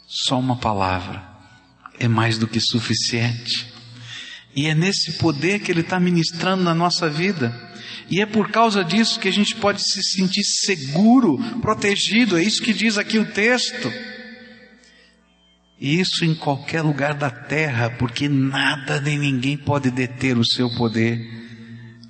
só 0.06 0.38
uma 0.38 0.54
palavra 0.54 1.20
é 1.98 2.06
mais 2.06 2.38
do 2.38 2.46
que 2.46 2.60
suficiente. 2.60 3.71
E 4.54 4.66
é 4.66 4.74
nesse 4.74 5.12
poder 5.12 5.60
que 5.60 5.70
Ele 5.70 5.80
está 5.80 5.98
ministrando 5.98 6.62
na 6.62 6.74
nossa 6.74 7.08
vida. 7.08 7.52
E 8.10 8.20
é 8.20 8.26
por 8.26 8.50
causa 8.50 8.84
disso 8.84 9.18
que 9.18 9.28
a 9.28 9.32
gente 9.32 9.54
pode 9.56 9.82
se 9.82 10.02
sentir 10.02 10.44
seguro, 10.44 11.38
protegido. 11.60 12.36
É 12.36 12.42
isso 12.42 12.62
que 12.62 12.74
diz 12.74 12.98
aqui 12.98 13.18
o 13.18 13.24
texto. 13.24 13.90
E 15.80 15.98
isso 15.98 16.24
em 16.24 16.34
qualquer 16.34 16.82
lugar 16.82 17.14
da 17.14 17.30
terra, 17.30 17.90
porque 17.90 18.28
nada 18.28 19.00
nem 19.00 19.18
ninguém 19.18 19.56
pode 19.56 19.90
deter 19.90 20.36
o 20.36 20.44
seu 20.44 20.68
poder. 20.76 21.18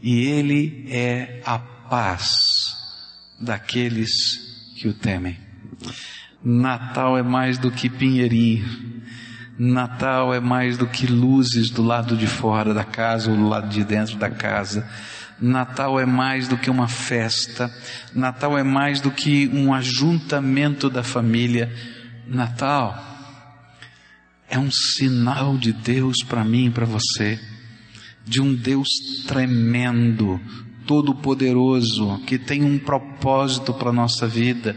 E 0.02 0.24
Ele 0.24 0.86
é 0.90 1.40
a 1.46 1.58
paz 1.58 2.76
daqueles 3.40 4.40
que 4.76 4.88
o 4.88 4.92
temem. 4.92 5.38
Natal 6.44 7.16
é 7.16 7.22
mais 7.22 7.58
do 7.58 7.70
que 7.70 7.88
pinheirinho. 7.88 8.66
Natal 9.58 10.32
é 10.32 10.40
mais 10.40 10.78
do 10.78 10.86
que 10.86 11.06
luzes 11.06 11.70
do 11.70 11.82
lado 11.82 12.16
de 12.16 12.26
fora 12.26 12.72
da 12.72 12.84
casa 12.84 13.30
ou 13.30 13.36
do 13.36 13.48
lado 13.48 13.68
de 13.68 13.84
dentro 13.84 14.16
da 14.16 14.30
casa. 14.30 14.88
Natal 15.40 15.98
é 16.00 16.06
mais 16.06 16.48
do 16.48 16.56
que 16.56 16.70
uma 16.70 16.88
festa. 16.88 17.70
Natal 18.14 18.56
é 18.56 18.62
mais 18.62 19.00
do 19.00 19.10
que 19.10 19.48
um 19.52 19.74
ajuntamento 19.74 20.88
da 20.88 21.02
família. 21.02 21.70
Natal 22.26 22.96
é 24.48 24.58
um 24.58 24.70
sinal 24.70 25.56
de 25.58 25.72
Deus 25.72 26.18
para 26.26 26.44
mim 26.44 26.66
e 26.66 26.70
para 26.70 26.86
você, 26.86 27.40
de 28.24 28.40
um 28.40 28.54
Deus 28.54 28.88
tremendo, 29.26 30.40
todo-poderoso, 30.86 32.18
que 32.26 32.38
tem 32.38 32.62
um 32.62 32.78
propósito 32.78 33.74
para 33.74 33.90
a 33.90 33.94
nossa 33.94 34.28
vida 34.28 34.76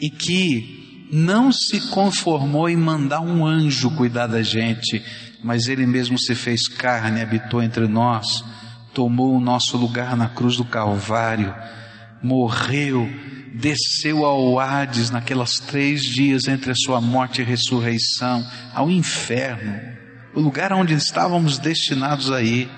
e 0.00 0.08
que 0.08 0.79
não 1.12 1.50
se 1.50 1.80
conformou 1.90 2.68
em 2.68 2.76
mandar 2.76 3.20
um 3.20 3.44
anjo 3.44 3.90
cuidar 3.90 4.26
da 4.26 4.42
gente, 4.42 5.02
mas 5.42 5.66
ele 5.66 5.86
mesmo 5.86 6.18
se 6.18 6.34
fez 6.34 6.68
carne, 6.68 7.20
habitou 7.20 7.62
entre 7.62 7.88
nós, 7.88 8.44
tomou 8.94 9.34
o 9.34 9.40
nosso 9.40 9.76
lugar 9.76 10.16
na 10.16 10.28
cruz 10.28 10.56
do 10.56 10.64
Calvário, 10.64 11.54
morreu, 12.22 13.08
desceu 13.54 14.24
ao 14.24 14.58
Hades 14.60 15.10
naquelas 15.10 15.58
três 15.58 16.02
dias 16.02 16.46
entre 16.46 16.70
a 16.70 16.76
sua 16.76 17.00
morte 17.00 17.42
e 17.42 17.44
ressurreição, 17.44 18.46
ao 18.72 18.90
inferno, 18.90 19.80
o 20.34 20.40
lugar 20.40 20.72
onde 20.72 20.94
estávamos 20.94 21.58
destinados 21.58 22.30
a 22.30 22.40
ir 22.40 22.70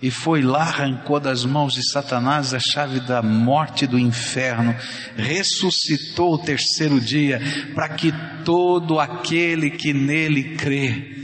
e 0.00 0.10
foi 0.10 0.42
lá, 0.42 0.62
arrancou 0.62 1.18
das 1.18 1.44
mãos 1.44 1.72
de 1.72 1.90
Satanás 1.90 2.52
a 2.52 2.58
chave 2.58 3.00
da 3.00 3.22
morte 3.22 3.86
do 3.86 3.98
inferno, 3.98 4.74
ressuscitou 5.16 6.34
o 6.34 6.38
terceiro 6.38 7.00
dia, 7.00 7.40
para 7.74 7.88
que 7.88 8.12
todo 8.44 9.00
aquele 9.00 9.70
que 9.70 9.94
nele 9.94 10.56
crê 10.56 11.16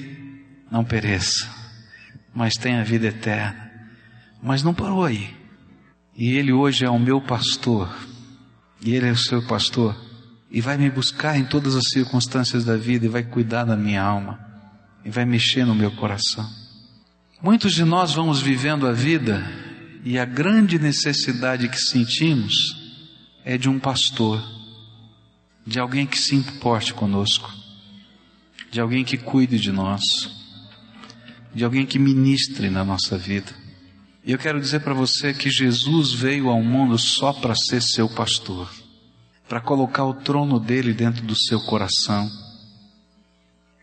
não 0.71 0.83
pereça, 0.83 1.47
mas 2.35 2.55
tenha 2.55 2.83
vida 2.83 3.09
eterna. 3.09 3.71
Mas 4.43 4.63
não 4.63 4.73
parou 4.73 5.05
aí. 5.05 5.37
E 6.17 6.33
ele 6.37 6.53
hoje 6.53 6.85
é 6.85 6.91
o 6.91 6.99
meu 6.99 7.21
pastor, 7.21 7.95
e 8.83 8.95
ele 8.95 9.09
é 9.09 9.13
o 9.13 9.17
seu 9.17 9.47
pastor, 9.47 9.95
e 10.51 10.63
vai 10.63 10.79
me 10.79 10.91
buscar 10.91 11.39
em 11.39 11.45
todas 11.45 11.77
as 11.77 11.91
circunstâncias 11.91 12.65
da 12.65 12.77
vida, 12.77 13.05
e 13.05 13.09
vai 13.09 13.23
cuidar 13.23 13.65
da 13.65 13.77
minha 13.77 14.03
alma, 14.03 14.41
e 15.05 15.11
vai 15.11 15.27
mexer 15.27 15.67
no 15.67 15.75
meu 15.75 15.91
coração. 15.91 16.62
Muitos 17.43 17.73
de 17.73 17.83
nós 17.83 18.15
vamos 18.15 18.41
vivendo 18.41 18.87
a 18.87 18.93
vida 18.93 19.45
e 20.05 20.17
a 20.17 20.25
grande 20.25 20.79
necessidade 20.79 21.69
que 21.69 21.77
sentimos 21.77 22.55
é 23.45 23.59
de 23.59 23.69
um 23.69 23.81
pastor, 23.81 24.41
de 25.67 25.81
alguém 25.81 26.07
que 26.07 26.17
se 26.17 26.37
importe 26.37 26.95
conosco, 26.95 27.53
de 28.71 28.81
alguém 28.81 29.05
que 29.05 29.19
cuide 29.19 29.59
de 29.59 29.73
nós, 29.73 30.03
de 31.53 31.65
alguém 31.65 31.85
que 31.85 31.99
ministre 31.99 32.71
na 32.71 32.85
nossa 32.85 33.19
vida. 33.19 33.53
E 34.25 34.31
eu 34.31 34.39
quero 34.39 34.61
dizer 34.61 34.79
para 34.79 34.95
você 34.95 35.35
que 35.35 35.51
Jesus 35.51 36.13
veio 36.13 36.49
ao 36.49 36.63
mundo 36.63 36.97
só 36.97 37.33
para 37.33 37.57
ser 37.57 37.83
seu 37.83 38.09
pastor, 38.09 38.73
para 39.49 39.61
colocar 39.61 40.05
o 40.05 40.15
trono 40.15 40.61
dele 40.61 40.95
dentro 40.95 41.27
do 41.27 41.35
seu 41.35 41.59
coração 41.63 42.31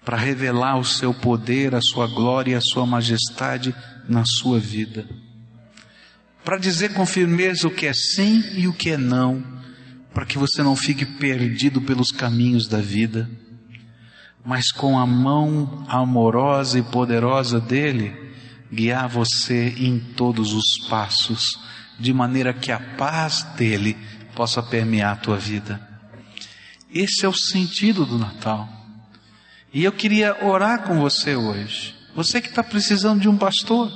para 0.09 0.17
revelar 0.17 0.75
o 0.79 0.83
seu 0.83 1.13
poder, 1.13 1.75
a 1.75 1.81
sua 1.81 2.07
glória 2.07 2.57
a 2.57 2.61
sua 2.61 2.83
majestade 2.83 3.75
na 4.07 4.25
sua 4.25 4.57
vida. 4.59 5.07
Para 6.43 6.57
dizer 6.57 6.95
com 6.95 7.05
firmeza 7.05 7.67
o 7.67 7.71
que 7.71 7.85
é 7.85 7.93
sim 7.93 8.43
e 8.55 8.67
o 8.67 8.73
que 8.73 8.89
é 8.89 8.97
não, 8.97 9.45
para 10.11 10.25
que 10.25 10.35
você 10.35 10.63
não 10.63 10.75
fique 10.75 11.05
perdido 11.05 11.79
pelos 11.79 12.09
caminhos 12.11 12.67
da 12.67 12.79
vida, 12.79 13.29
mas 14.43 14.71
com 14.71 14.97
a 14.97 15.05
mão 15.05 15.85
amorosa 15.87 16.79
e 16.79 16.81
poderosa 16.81 17.61
dele, 17.61 18.11
guiar 18.73 19.07
você 19.07 19.75
em 19.77 19.99
todos 19.99 20.53
os 20.53 20.87
passos, 20.89 21.59
de 21.99 22.11
maneira 22.11 22.51
que 22.51 22.71
a 22.71 22.79
paz 22.79 23.43
dele 23.55 23.95
possa 24.33 24.63
permear 24.63 25.13
a 25.13 25.17
tua 25.17 25.37
vida. 25.37 25.79
Esse 26.91 27.27
é 27.27 27.29
o 27.29 27.33
sentido 27.33 28.07
do 28.07 28.17
Natal. 28.17 28.78
E 29.73 29.83
eu 29.83 29.91
queria 29.91 30.35
orar 30.43 30.83
com 30.83 30.99
você 30.99 31.35
hoje. 31.35 31.95
Você 32.15 32.41
que 32.41 32.49
está 32.49 32.63
precisando 32.63 33.21
de 33.21 33.29
um 33.29 33.37
pastor. 33.37 33.91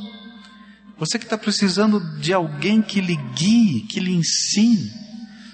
Você 0.97 1.17
que 1.17 1.25
está 1.25 1.37
precisando 1.37 1.99
de 2.19 2.31
alguém 2.31 2.81
que 2.81 3.01
lhe 3.01 3.15
guie, 3.35 3.81
que 3.81 3.99
lhe 3.99 4.13
ensine. 4.13 4.91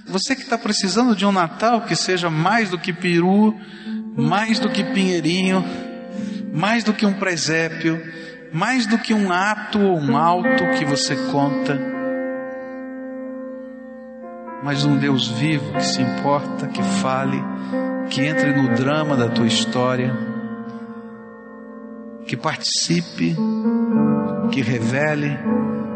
Você 0.07 0.35
que 0.35 0.41
está 0.41 0.57
precisando 0.57 1.15
de 1.15 1.25
um 1.25 1.31
Natal 1.31 1.81
que 1.81 1.95
seja 1.95 2.29
mais 2.29 2.69
do 2.69 2.77
que 2.77 2.91
peru, 2.91 3.55
mais 4.17 4.59
do 4.59 4.69
que 4.69 4.83
pinheirinho, 4.83 5.63
mais 6.53 6.83
do 6.83 6.93
que 6.93 7.05
um 7.05 7.13
presépio, 7.13 8.01
mais 8.51 8.85
do 8.85 8.97
que 8.97 9.13
um 9.13 9.31
ato 9.31 9.79
ou 9.79 9.99
um 9.99 10.17
alto 10.17 10.67
que 10.77 10.83
você 10.83 11.15
conta, 11.31 11.98
mas 14.63 14.83
um 14.85 14.97
Deus 14.97 15.27
vivo 15.27 15.73
que 15.73 15.83
se 15.83 16.01
importa, 16.01 16.67
que 16.67 16.81
fale, 16.81 17.41
que 18.09 18.21
entre 18.21 18.53
no 18.53 18.75
drama 18.75 19.15
da 19.15 19.29
tua 19.29 19.47
história, 19.47 20.13
que 22.27 22.35
participe, 22.35 23.35
que 24.51 24.61
revele, 24.61 25.37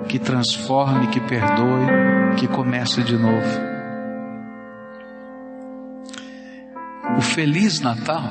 que 0.07 0.19
transforme, 0.19 1.07
que 1.07 1.19
perdoe, 1.19 2.35
que 2.37 2.47
comece 2.47 3.03
de 3.03 3.17
novo. 3.17 3.73
O 7.17 7.21
Feliz 7.21 7.79
Natal 7.79 8.23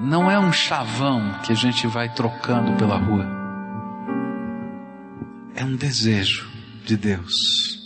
não 0.00 0.30
é 0.30 0.38
um 0.38 0.52
chavão 0.52 1.34
que 1.44 1.52
a 1.52 1.54
gente 1.54 1.86
vai 1.86 2.08
trocando 2.08 2.72
pela 2.76 2.96
rua. 2.96 3.26
É 5.54 5.64
um 5.64 5.76
desejo 5.76 6.48
de 6.84 6.96
Deus. 6.96 7.79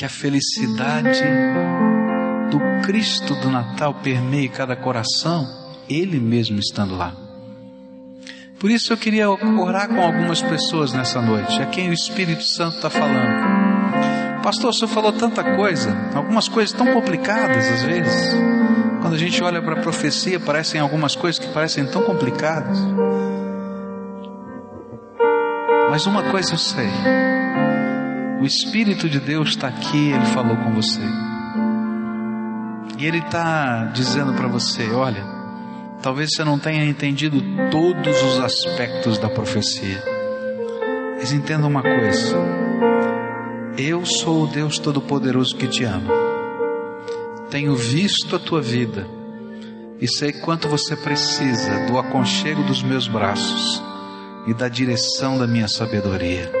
Que 0.00 0.06
a 0.06 0.08
felicidade 0.08 1.22
do 2.50 2.58
Cristo 2.86 3.34
do 3.34 3.50
Natal 3.50 3.92
permeie 3.92 4.48
cada 4.48 4.74
coração, 4.74 5.46
Ele 5.90 6.18
mesmo 6.18 6.58
estando 6.58 6.96
lá. 6.96 7.14
Por 8.58 8.70
isso 8.70 8.94
eu 8.94 8.96
queria 8.96 9.28
orar 9.28 9.88
com 9.88 10.00
algumas 10.00 10.40
pessoas 10.40 10.94
nessa 10.94 11.20
noite, 11.20 11.60
a 11.60 11.66
quem 11.66 11.90
o 11.90 11.92
Espírito 11.92 12.42
Santo 12.44 12.76
está 12.76 12.88
falando. 12.88 14.40
Pastor, 14.42 14.70
o 14.70 14.72
senhor 14.72 14.88
falou 14.88 15.12
tanta 15.12 15.44
coisa, 15.54 15.94
algumas 16.14 16.48
coisas 16.48 16.72
tão 16.72 16.94
complicadas 16.94 17.68
às 17.70 17.82
vezes. 17.82 18.32
Quando 19.02 19.12
a 19.12 19.18
gente 19.18 19.44
olha 19.44 19.60
para 19.60 19.80
a 19.80 19.82
profecia, 19.82 20.40
parecem 20.40 20.80
algumas 20.80 21.14
coisas 21.14 21.38
que 21.38 21.52
parecem 21.52 21.84
tão 21.84 22.04
complicadas. 22.04 22.78
Mas 25.90 26.06
uma 26.06 26.22
coisa 26.30 26.54
eu 26.54 26.58
sei: 26.58 26.88
o 28.40 28.44
Espírito 28.44 29.08
de 29.08 29.20
Deus 29.20 29.50
está 29.50 29.68
aqui, 29.68 30.10
ele 30.12 30.24
falou 30.26 30.56
com 30.56 30.72
você. 30.72 31.00
E 33.00 33.06
Ele 33.06 33.18
está 33.18 33.84
dizendo 33.94 34.34
para 34.34 34.46
você: 34.46 34.90
olha, 34.90 35.24
talvez 36.02 36.30
você 36.34 36.44
não 36.44 36.58
tenha 36.58 36.84
entendido 36.84 37.42
todos 37.70 38.22
os 38.22 38.40
aspectos 38.40 39.16
da 39.16 39.28
profecia. 39.30 40.02
Mas 41.16 41.32
entenda 41.32 41.66
uma 41.66 41.82
coisa: 41.82 42.36
eu 43.78 44.04
sou 44.04 44.44
o 44.44 44.46
Deus 44.46 44.78
Todo-Poderoso 44.78 45.56
que 45.56 45.66
te 45.66 45.82
ama. 45.82 46.12
Tenho 47.50 47.74
visto 47.74 48.36
a 48.36 48.38
tua 48.38 48.60
vida 48.60 49.06
e 49.98 50.06
sei 50.06 50.32
quanto 50.32 50.68
você 50.68 50.94
precisa 50.94 51.86
do 51.86 51.98
aconchego 51.98 52.62
dos 52.64 52.82
meus 52.82 53.08
braços 53.08 53.82
e 54.46 54.52
da 54.52 54.68
direção 54.68 55.38
da 55.38 55.46
minha 55.46 55.68
sabedoria. 55.68 56.59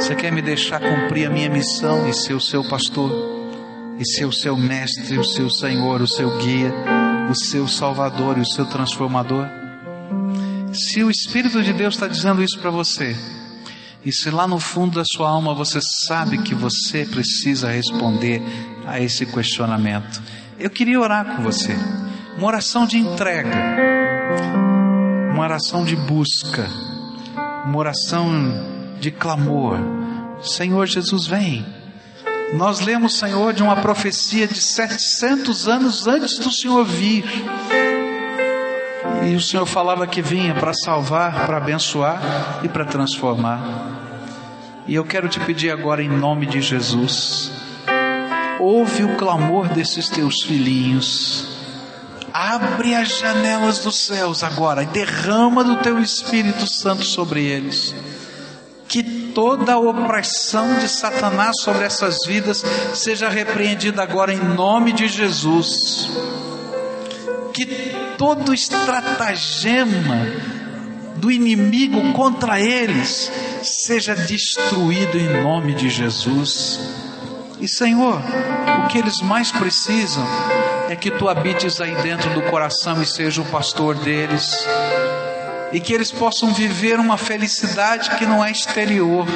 Você 0.00 0.14
quer 0.14 0.32
me 0.32 0.40
deixar 0.40 0.80
cumprir 0.80 1.26
a 1.26 1.30
minha 1.30 1.50
missão 1.50 2.08
e 2.08 2.14
ser 2.14 2.32
o 2.32 2.40
seu 2.40 2.64
pastor, 2.64 3.12
e 3.98 4.04
ser 4.04 4.24
o 4.24 4.32
seu 4.32 4.56
mestre, 4.56 5.18
o 5.18 5.24
seu 5.24 5.50
Senhor, 5.50 6.00
o 6.00 6.08
seu 6.08 6.38
guia, 6.38 6.72
o 7.30 7.34
seu 7.34 7.68
Salvador 7.68 8.38
e 8.38 8.40
o 8.40 8.46
seu 8.46 8.64
transformador? 8.64 9.46
Se 10.72 11.04
o 11.04 11.10
Espírito 11.10 11.62
de 11.62 11.74
Deus 11.74 11.94
está 11.94 12.08
dizendo 12.08 12.42
isso 12.42 12.58
para 12.58 12.70
você, 12.70 13.14
e 14.02 14.10
se 14.10 14.30
lá 14.30 14.48
no 14.48 14.58
fundo 14.58 14.94
da 14.94 15.04
sua 15.04 15.28
alma 15.28 15.54
você 15.54 15.80
sabe 15.82 16.38
que 16.38 16.54
você 16.54 17.04
precisa 17.04 17.70
responder 17.70 18.42
a 18.86 18.98
esse 18.98 19.26
questionamento, 19.26 20.22
eu 20.58 20.70
queria 20.70 20.98
orar 20.98 21.36
com 21.36 21.42
você. 21.42 21.76
Uma 22.38 22.46
oração 22.46 22.86
de 22.86 22.96
entrega, 22.96 23.54
uma 25.30 25.42
oração 25.42 25.84
de 25.84 25.94
busca, 25.94 26.66
uma 27.66 27.76
oração 27.76 28.79
de 29.00 29.10
clamor: 29.10 29.78
Senhor 30.42 30.86
Jesus, 30.86 31.26
vem. 31.26 31.64
Nós 32.52 32.80
lemos, 32.80 33.16
Senhor, 33.16 33.52
de 33.52 33.62
uma 33.62 33.76
profecia 33.76 34.46
de 34.46 34.60
700 34.60 35.68
anos 35.68 36.06
antes 36.06 36.38
do 36.38 36.50
Senhor 36.50 36.84
vir. 36.84 37.24
E 39.24 39.34
o 39.34 39.40
Senhor 39.40 39.66
falava 39.66 40.06
que 40.06 40.20
vinha 40.20 40.54
para 40.54 40.72
salvar, 40.74 41.46
para 41.46 41.58
abençoar 41.58 42.60
e 42.64 42.68
para 42.68 42.84
transformar. 42.84 43.62
E 44.86 44.94
eu 44.94 45.04
quero 45.04 45.28
te 45.28 45.38
pedir 45.40 45.70
agora, 45.70 46.02
em 46.02 46.08
nome 46.08 46.46
de 46.46 46.60
Jesus, 46.60 47.52
ouve 48.58 49.04
o 49.04 49.16
clamor 49.16 49.68
desses 49.68 50.08
teus 50.08 50.42
filhinhos. 50.42 51.46
Abre 52.32 52.94
as 52.94 53.18
janelas 53.18 53.80
dos 53.80 54.06
céus 54.06 54.42
agora 54.42 54.82
e 54.82 54.86
derrama 54.86 55.62
do 55.62 55.76
teu 55.76 56.00
Espírito 56.00 56.66
Santo 56.66 57.04
sobre 57.04 57.44
eles 57.44 57.94
que 58.90 59.04
toda 59.04 59.74
a 59.74 59.78
opressão 59.78 60.80
de 60.80 60.88
Satanás 60.88 61.52
sobre 61.60 61.84
essas 61.84 62.16
vidas 62.26 62.64
seja 62.92 63.28
repreendida 63.28 64.02
agora 64.02 64.34
em 64.34 64.40
nome 64.40 64.92
de 64.92 65.06
Jesus. 65.06 66.10
Que 67.54 67.94
todo 68.18 68.52
estratagema 68.52 70.26
do 71.14 71.30
inimigo 71.30 72.12
contra 72.14 72.60
eles 72.60 73.30
seja 73.62 74.16
destruído 74.16 75.16
em 75.16 75.40
nome 75.40 75.72
de 75.72 75.88
Jesus. 75.88 76.80
E 77.60 77.68
Senhor, 77.68 78.20
o 78.84 78.88
que 78.88 78.98
eles 78.98 79.20
mais 79.20 79.52
precisam 79.52 80.26
é 80.88 80.96
que 80.96 81.12
tu 81.12 81.28
habites 81.28 81.80
aí 81.80 81.94
dentro 82.02 82.28
do 82.34 82.42
coração 82.50 83.00
e 83.00 83.06
seja 83.06 83.40
o 83.40 83.44
pastor 83.44 83.94
deles 83.94 84.66
e 85.72 85.80
que 85.80 85.92
eles 85.92 86.10
possam 86.10 86.52
viver 86.52 86.98
uma 86.98 87.16
felicidade 87.16 88.10
que 88.16 88.26
não 88.26 88.44
é 88.44 88.50
exterior, 88.50 89.26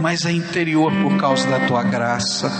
mas 0.00 0.26
é 0.26 0.32
interior 0.32 0.92
por 1.02 1.16
causa 1.16 1.48
da 1.48 1.66
tua 1.66 1.82
graça. 1.82 2.50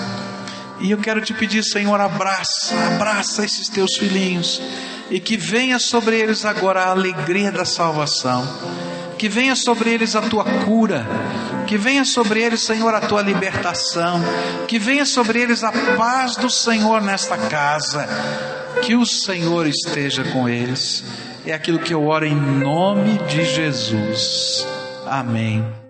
E 0.81 0.91
eu 0.91 0.99
quero 0.99 1.21
te 1.21 1.33
pedir, 1.33 1.63
Senhor, 1.63 2.01
abraça, 2.01 2.75
abraça 2.95 3.45
esses 3.45 3.69
teus 3.69 3.97
filhinhos 3.97 4.61
e 5.11 5.21
que 5.21 5.37
venha 5.37 5.79
sobre 5.79 6.19
eles 6.19 6.45
agora 6.45 6.85
a 6.85 6.91
alegria 6.91 7.53
da 7.53 7.65
salvação. 7.65 8.45
Que 9.19 9.29
venha 9.29 9.55
sobre 9.55 9.91
eles 9.91 10.17
a 10.17 10.23
tua 10.23 10.45
cura, 10.65 11.07
que 11.69 11.79
venha 11.79 12.05
sobre 12.05 12.43
eles, 12.43 12.63
Senhor, 12.63 12.93
a 12.93 13.01
tua 13.01 13.23
libertação, 13.23 14.21
que 14.67 14.81
venha 14.81 15.07
sobre 15.07 15.41
eles 15.41 15.63
a 15.63 15.71
paz 15.97 16.35
do 16.35 16.51
Senhor 16.51 17.01
nesta 17.01 17.37
casa, 17.37 18.09
que 18.83 18.97
o 18.97 19.07
Senhor 19.07 19.69
esteja 19.69 20.25
com 20.25 20.49
eles 20.49 21.05
é 21.51 21.53
aquilo 21.53 21.79
que 21.79 21.93
eu 21.93 22.07
oro 22.07 22.25
em 22.25 22.35
nome 22.35 23.19
de 23.29 23.45
Jesus. 23.45 24.67
Amém. 25.07 25.82